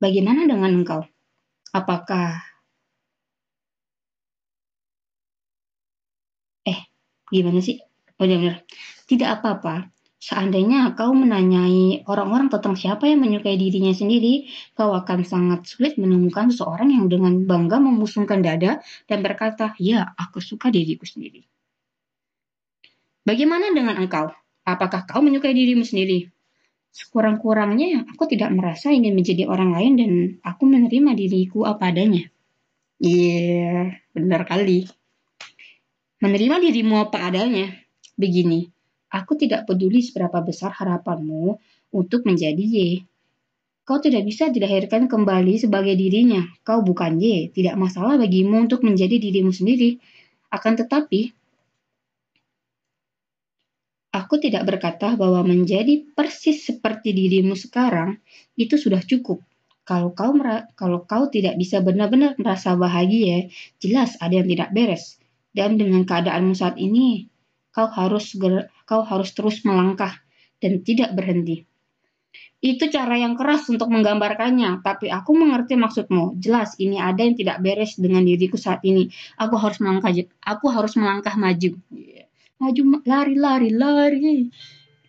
Bagaimana 0.00 0.44
dengan 0.44 0.84
engkau? 0.84 1.00
Apakah 1.72 2.54
Gimana 7.34 7.58
sih? 7.64 7.80
Oh, 8.24 8.28
benar. 8.32 8.64
Tidak 9.04 9.28
apa-apa. 9.28 9.92
Seandainya 10.16 10.96
kau 10.96 11.12
menanyai 11.12 12.08
orang-orang 12.08 12.48
tentang 12.48 12.72
siapa 12.80 13.04
yang 13.04 13.20
menyukai 13.20 13.60
dirinya 13.60 13.92
sendiri, 13.92 14.48
kau 14.72 14.96
akan 14.96 15.20
sangat 15.28 15.68
sulit 15.68 16.00
menemukan 16.00 16.48
seseorang 16.48 16.88
yang 16.88 17.12
dengan 17.12 17.44
bangga 17.44 17.76
memusungkan 17.76 18.40
dada 18.40 18.80
dan 19.04 19.20
berkata, 19.20 19.76
"Ya, 19.76 20.16
aku 20.16 20.40
suka 20.40 20.72
diriku 20.72 21.04
sendiri." 21.04 21.44
Bagaimana 23.28 23.76
dengan 23.76 24.00
engkau? 24.00 24.32
Apakah 24.64 25.04
kau 25.04 25.20
menyukai 25.20 25.52
dirimu 25.52 25.84
sendiri? 25.84 26.32
Sekurang-kurangnya, 26.88 28.08
aku 28.08 28.24
tidak 28.24 28.48
merasa 28.56 28.96
ingin 28.96 29.12
menjadi 29.12 29.44
orang 29.44 29.76
lain 29.76 29.92
dan 30.00 30.12
aku 30.40 30.64
menerima 30.64 31.12
diriku 31.12 31.68
apa 31.68 31.92
adanya. 31.92 32.32
Iya, 32.96 33.36
yeah, 33.36 33.80
benar 34.16 34.48
kali. 34.48 34.88
Menerima 36.24 36.56
dirimu 36.64 36.96
apa 37.04 37.28
adanya. 37.28 37.83
Begini, 38.14 38.74
Aku 39.14 39.38
tidak 39.38 39.70
peduli 39.70 40.02
seberapa 40.02 40.42
besar 40.42 40.74
harapanmu 40.74 41.54
untuk 41.94 42.26
menjadi 42.26 42.58
Y. 42.58 43.06
Kau 43.86 44.02
tidak 44.02 44.26
bisa 44.26 44.50
dilahirkan 44.50 45.06
kembali 45.06 45.54
sebagai 45.54 45.94
dirinya. 45.94 46.42
Kau 46.66 46.82
bukan 46.82 47.22
Y. 47.22 47.54
Tidak 47.54 47.78
masalah 47.78 48.18
bagimu 48.18 48.66
untuk 48.66 48.82
menjadi 48.82 49.14
dirimu 49.14 49.54
sendiri. 49.54 50.02
Akan 50.50 50.74
tetapi, 50.74 51.30
aku 54.10 54.34
tidak 54.42 54.66
berkata 54.66 55.14
bahwa 55.14 55.46
menjadi 55.46 56.02
persis 56.10 56.66
seperti 56.66 57.14
dirimu 57.14 57.54
sekarang 57.54 58.18
itu 58.58 58.74
sudah 58.74 58.98
cukup. 58.98 59.38
Kalau 59.86 60.10
kau 60.10 60.34
kalau 60.74 61.06
kau 61.06 61.30
tidak 61.30 61.54
bisa 61.54 61.78
benar-benar 61.78 62.34
merasa 62.34 62.74
bahagia, 62.74 63.46
jelas 63.78 64.18
ada 64.18 64.42
yang 64.42 64.50
tidak 64.50 64.74
beres. 64.74 65.22
Dan 65.54 65.78
dengan 65.78 66.02
keadaanmu 66.02 66.56
saat 66.56 66.82
ini, 66.82 67.30
kau 67.74 67.90
harus 67.90 68.38
kau 68.86 69.02
harus 69.02 69.30
terus 69.34 69.66
melangkah 69.66 70.14
dan 70.62 70.80
tidak 70.86 71.10
berhenti. 71.12 71.66
Itu 72.64 72.88
cara 72.88 73.20
yang 73.20 73.36
keras 73.36 73.68
untuk 73.68 73.92
menggambarkannya, 73.92 74.80
tapi 74.80 75.12
aku 75.12 75.36
mengerti 75.36 75.76
maksudmu. 75.76 76.40
Jelas 76.40 76.72
ini 76.80 76.96
ada 76.96 77.20
yang 77.20 77.36
tidak 77.36 77.60
beres 77.60 78.00
dengan 78.00 78.24
diriku 78.24 78.56
saat 78.56 78.80
ini. 78.88 79.12
Aku 79.36 79.60
harus 79.60 79.84
melangkah, 79.84 80.08
aku 80.40 80.72
harus 80.72 80.96
melangkah 80.96 81.36
maju. 81.36 81.76
Maju, 82.56 82.82
lari, 83.04 83.36
lari, 83.36 83.68
lari. 83.68 84.48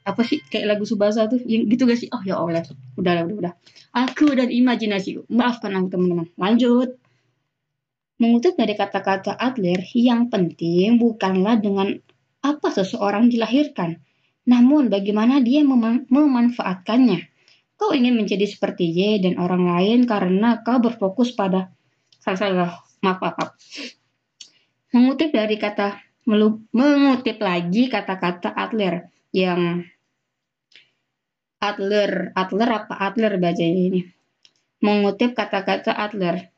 Apa 0.04 0.28
sih 0.28 0.44
kayak 0.44 0.76
lagu 0.76 0.84
Subasa 0.84 1.32
tuh? 1.32 1.40
Yang 1.48 1.80
gitu 1.80 1.82
gak 1.88 2.00
sih? 2.04 2.10
Oh 2.12 2.20
ya 2.28 2.36
Allah, 2.36 2.68
udah, 3.00 3.24
udah, 3.24 3.36
udah. 3.40 3.54
Aku 3.96 4.36
dan 4.36 4.52
imajinasi. 4.52 5.24
Maafkan 5.32 5.80
aku 5.80 5.88
teman-teman. 5.96 6.28
Lanjut. 6.36 7.00
Mengutip 8.20 8.60
dari 8.60 8.76
kata-kata 8.76 9.32
Adler, 9.32 9.80
yang 9.96 10.28
penting 10.28 11.00
bukanlah 11.00 11.56
dengan 11.60 12.04
apa 12.46 12.70
seseorang 12.70 13.34
dilahirkan, 13.34 13.98
namun 14.46 14.94
bagaimana 14.94 15.42
dia 15.42 15.66
mem 15.66 16.06
memanfaatkannya. 16.06 17.34
Kau 17.76 17.92
ingin 17.92 18.16
menjadi 18.16 18.46
seperti 18.48 18.88
Y 18.94 19.20
dan 19.20 19.36
orang 19.42 19.68
lain 19.68 20.08
karena 20.08 20.62
kau 20.64 20.80
berfokus 20.80 21.36
pada 21.36 21.74
salah 22.22 22.40
salah 22.40 22.72
maaf, 23.04 23.20
maaf. 23.20 23.50
Mengutip 24.96 25.34
dari 25.36 25.60
kata 25.60 26.00
mengutip 26.72 27.38
lagi 27.44 27.92
kata-kata 27.92 28.54
Adler 28.56 29.12
yang 29.36 29.84
Adler 31.60 32.32
Adler 32.32 32.70
apa? 32.72 32.94
Adler 32.96 33.34
bacanya 33.42 33.82
ini. 33.92 34.02
Mengutip 34.80 35.36
kata-kata 35.36 35.92
Adler 35.92 36.55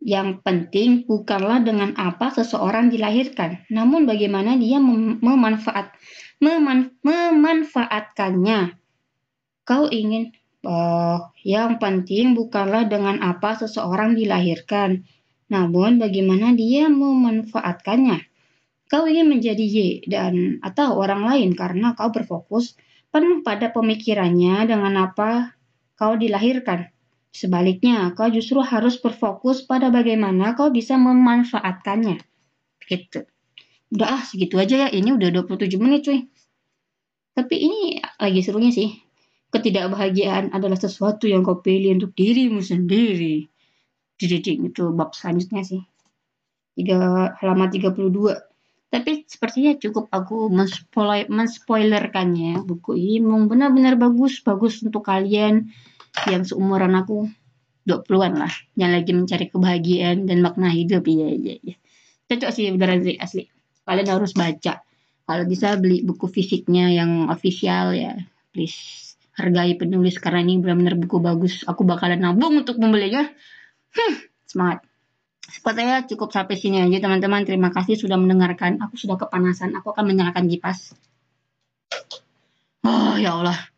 yang 0.00 0.40
penting 0.40 1.04
bukanlah 1.04 1.60
dengan 1.60 1.92
apa 2.00 2.32
seseorang 2.32 2.88
dilahirkan, 2.88 3.68
namun 3.68 4.08
bagaimana 4.08 4.56
dia 4.56 4.80
mem 4.80 5.20
memanfaat 5.20 5.92
meman 6.40 6.96
memanfaatkannya. 7.04 8.80
Kau 9.68 9.92
ingin 9.92 10.32
oh, 10.64 11.30
yang 11.44 11.76
penting 11.76 12.32
bukanlah 12.32 12.88
dengan 12.88 13.20
apa 13.20 13.60
seseorang 13.60 14.16
dilahirkan, 14.16 15.04
namun 15.52 16.00
bagaimana 16.00 16.56
dia 16.56 16.88
memanfaatkannya. 16.88 18.24
Kau 18.90 19.06
ingin 19.06 19.30
menjadi 19.30 19.62
Y 19.62 19.78
dan 20.08 20.58
atau 20.64 20.98
orang 20.98 21.22
lain 21.22 21.54
karena 21.54 21.94
kau 21.94 22.10
berfokus 22.10 22.74
penuh 23.12 23.44
pada 23.46 23.70
pemikirannya 23.70 24.66
dengan 24.66 25.12
apa 25.12 25.54
kau 25.94 26.16
dilahirkan. 26.16 26.88
Sebaliknya, 27.30 28.10
kau 28.18 28.26
justru 28.26 28.58
harus 28.58 28.98
berfokus 28.98 29.62
pada 29.62 29.88
bagaimana 29.94 30.58
kau 30.58 30.74
bisa 30.74 30.98
memanfaatkannya. 30.98 32.18
Gitu. 32.82 33.22
Udah 33.94 34.18
ah, 34.18 34.22
segitu 34.26 34.58
aja 34.58 34.86
ya. 34.86 34.88
Ini 34.90 35.14
udah 35.14 35.30
27 35.46 35.78
menit 35.78 36.06
cuy. 36.06 36.26
Tapi 37.34 37.54
ini 37.54 38.02
lagi 38.18 38.40
serunya 38.42 38.74
sih. 38.74 38.98
Ketidakbahagiaan 39.50 40.54
adalah 40.54 40.78
sesuatu 40.78 41.26
yang 41.26 41.46
kau 41.46 41.62
pilih 41.62 41.98
untuk 41.98 42.14
dirimu 42.14 42.62
sendiri. 42.62 43.46
Jadi 44.18 44.62
itu 44.66 44.90
bab 44.94 45.14
selanjutnya 45.14 45.62
sih. 45.62 45.82
Tiga, 46.74 47.30
halaman 47.38 47.70
32. 47.70 47.94
Tapi 48.90 49.22
sepertinya 49.30 49.78
cukup 49.78 50.10
aku 50.10 50.50
menspoilerkannya. 51.30 52.66
Buku 52.66 52.98
ini 52.98 53.22
memang 53.22 53.46
benar-benar 53.46 53.94
bagus. 53.94 54.42
Bagus 54.42 54.82
untuk 54.82 55.06
kalian 55.06 55.70
yang 56.28 56.42
seumuran 56.44 56.92
aku 56.96 57.30
20-an 57.86 58.34
lah 58.36 58.52
yang 58.76 58.92
lagi 58.92 59.12
mencari 59.16 59.48
kebahagiaan 59.48 60.28
dan 60.28 60.44
makna 60.44 60.68
hidup 60.68 61.06
iya 61.08 61.32
iya 61.32 61.54
iya 61.62 61.76
cocok 62.30 62.50
sih 62.52 62.70
beneran 62.74 63.02
sih 63.02 63.16
asli 63.16 63.48
kalian 63.88 64.08
harus 64.10 64.36
baca 64.36 64.84
kalau 65.24 65.44
bisa 65.46 65.78
beli 65.78 66.02
buku 66.02 66.26
fisiknya 66.30 66.92
yang 66.92 67.32
official 67.32 67.96
ya 67.96 68.14
please 68.52 69.16
hargai 69.34 69.78
penulis 69.78 70.20
karena 70.20 70.44
ini 70.44 70.60
benar-benar 70.60 70.98
buku 71.00 71.18
bagus 71.18 71.64
aku 71.64 71.82
bakalan 71.86 72.20
nabung 72.20 72.60
untuk 72.60 72.76
membelinya 72.76 73.24
hmm, 73.96 74.14
semangat 74.44 74.84
Sepertinya 75.50 76.06
cukup 76.06 76.30
sampai 76.30 76.54
sini 76.54 76.78
aja 76.78 77.02
teman-teman. 77.02 77.42
Terima 77.42 77.74
kasih 77.74 77.98
sudah 77.98 78.14
mendengarkan. 78.14 78.78
Aku 78.86 78.94
sudah 78.94 79.18
kepanasan. 79.18 79.74
Aku 79.74 79.90
akan 79.90 80.06
menyalakan 80.06 80.46
kipas. 80.46 80.94
Oh 82.86 83.18
ya 83.18 83.34
Allah. 83.34 83.69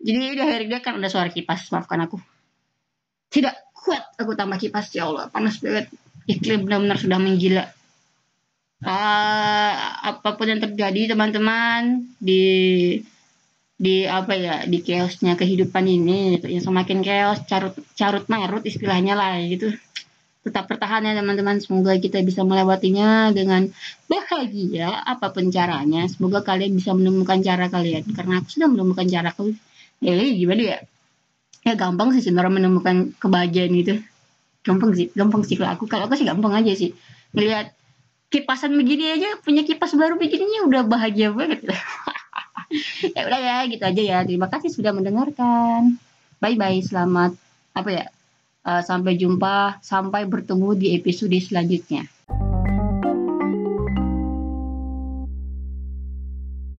Jadi 0.00 0.16
di 0.32 0.40
akhir 0.40 0.64
dia 0.64 0.80
kan 0.80 0.96
ada 0.96 1.12
suara 1.12 1.28
kipas, 1.28 1.68
maafkan 1.68 2.00
aku. 2.08 2.16
Tidak 3.28 3.54
kuat 3.76 4.16
aku 4.16 4.32
tambah 4.32 4.56
kipas, 4.56 4.96
ya 4.96 5.06
Allah, 5.12 5.28
panas 5.28 5.60
banget. 5.60 5.92
Iklim 6.24 6.64
benar-benar 6.64 6.96
sudah 6.96 7.20
menggila. 7.20 7.64
Uh, 8.80 9.72
apa 10.08 10.40
pun 10.40 10.48
yang 10.48 10.60
terjadi 10.64 11.12
teman-teman 11.12 12.08
di 12.16 12.96
di 13.80 14.04
apa 14.08 14.36
ya 14.36 14.64
di 14.64 14.80
chaosnya 14.80 15.36
kehidupan 15.40 15.84
ini 15.84 16.40
yang 16.44 16.64
semakin 16.64 17.00
chaos 17.00 17.44
carut 17.48 17.76
carut 17.92 18.24
marut 18.28 18.60
istilahnya 18.64 19.16
lah 19.16 19.36
gitu 19.40 19.72
tetap 20.40 20.68
bertahan 20.68 21.04
ya 21.04 21.16
teman-teman 21.16 21.60
semoga 21.60 21.96
kita 22.00 22.20
bisa 22.20 22.44
melewatinya 22.44 23.32
dengan 23.32 23.68
bahagia 24.08 25.04
apa 25.04 25.32
pun 25.32 25.52
caranya 25.52 26.08
semoga 26.08 26.40
kalian 26.40 26.76
bisa 26.76 26.96
menemukan 26.96 27.40
cara 27.44 27.68
kalian 27.68 28.04
karena 28.12 28.40
aku 28.40 28.48
sudah 28.48 28.68
menemukan 28.68 29.08
cara 29.08 29.32
ya 30.00 30.12
gimana 30.16 30.62
ya? 30.62 30.78
Ya 31.60 31.72
gampang 31.76 32.16
sih 32.16 32.24
sebenarnya 32.24 32.56
menemukan 32.56 33.12
kebahagiaan 33.20 33.72
itu. 33.76 34.00
Gampang 34.64 34.96
sih 34.96 35.12
gampang 35.12 35.44
sih 35.44 35.56
kalau 35.60 35.76
aku. 35.76 35.84
Kalau 35.86 36.08
aku 36.08 36.16
sih 36.16 36.26
gampang 36.28 36.56
aja 36.56 36.72
sih. 36.72 36.96
Melihat 37.36 37.76
kipasan 38.32 38.74
begini 38.74 39.12
aja 39.12 39.36
punya 39.44 39.66
kipas 39.66 39.92
baru 39.94 40.16
begini 40.16 40.64
udah 40.66 40.84
bahagia 40.88 41.32
banget. 41.32 41.64
Ya 43.02 43.26
udah 43.26 43.40
ya 43.42 43.56
gitu 43.66 43.82
aja 43.82 43.98
ya. 43.98 44.18
Terima 44.22 44.46
kasih 44.46 44.70
sudah 44.70 44.94
mendengarkan. 44.94 45.98
Bye 46.38 46.54
bye 46.54 46.78
selamat 46.78 47.34
apa 47.74 47.88
ya 47.90 48.04
uh, 48.66 48.82
sampai 48.82 49.16
jumpa 49.16 49.80
sampai 49.80 50.26
bertemu 50.26 50.68
di 50.76 50.86
episode 50.96 51.34
selanjutnya 51.38 52.06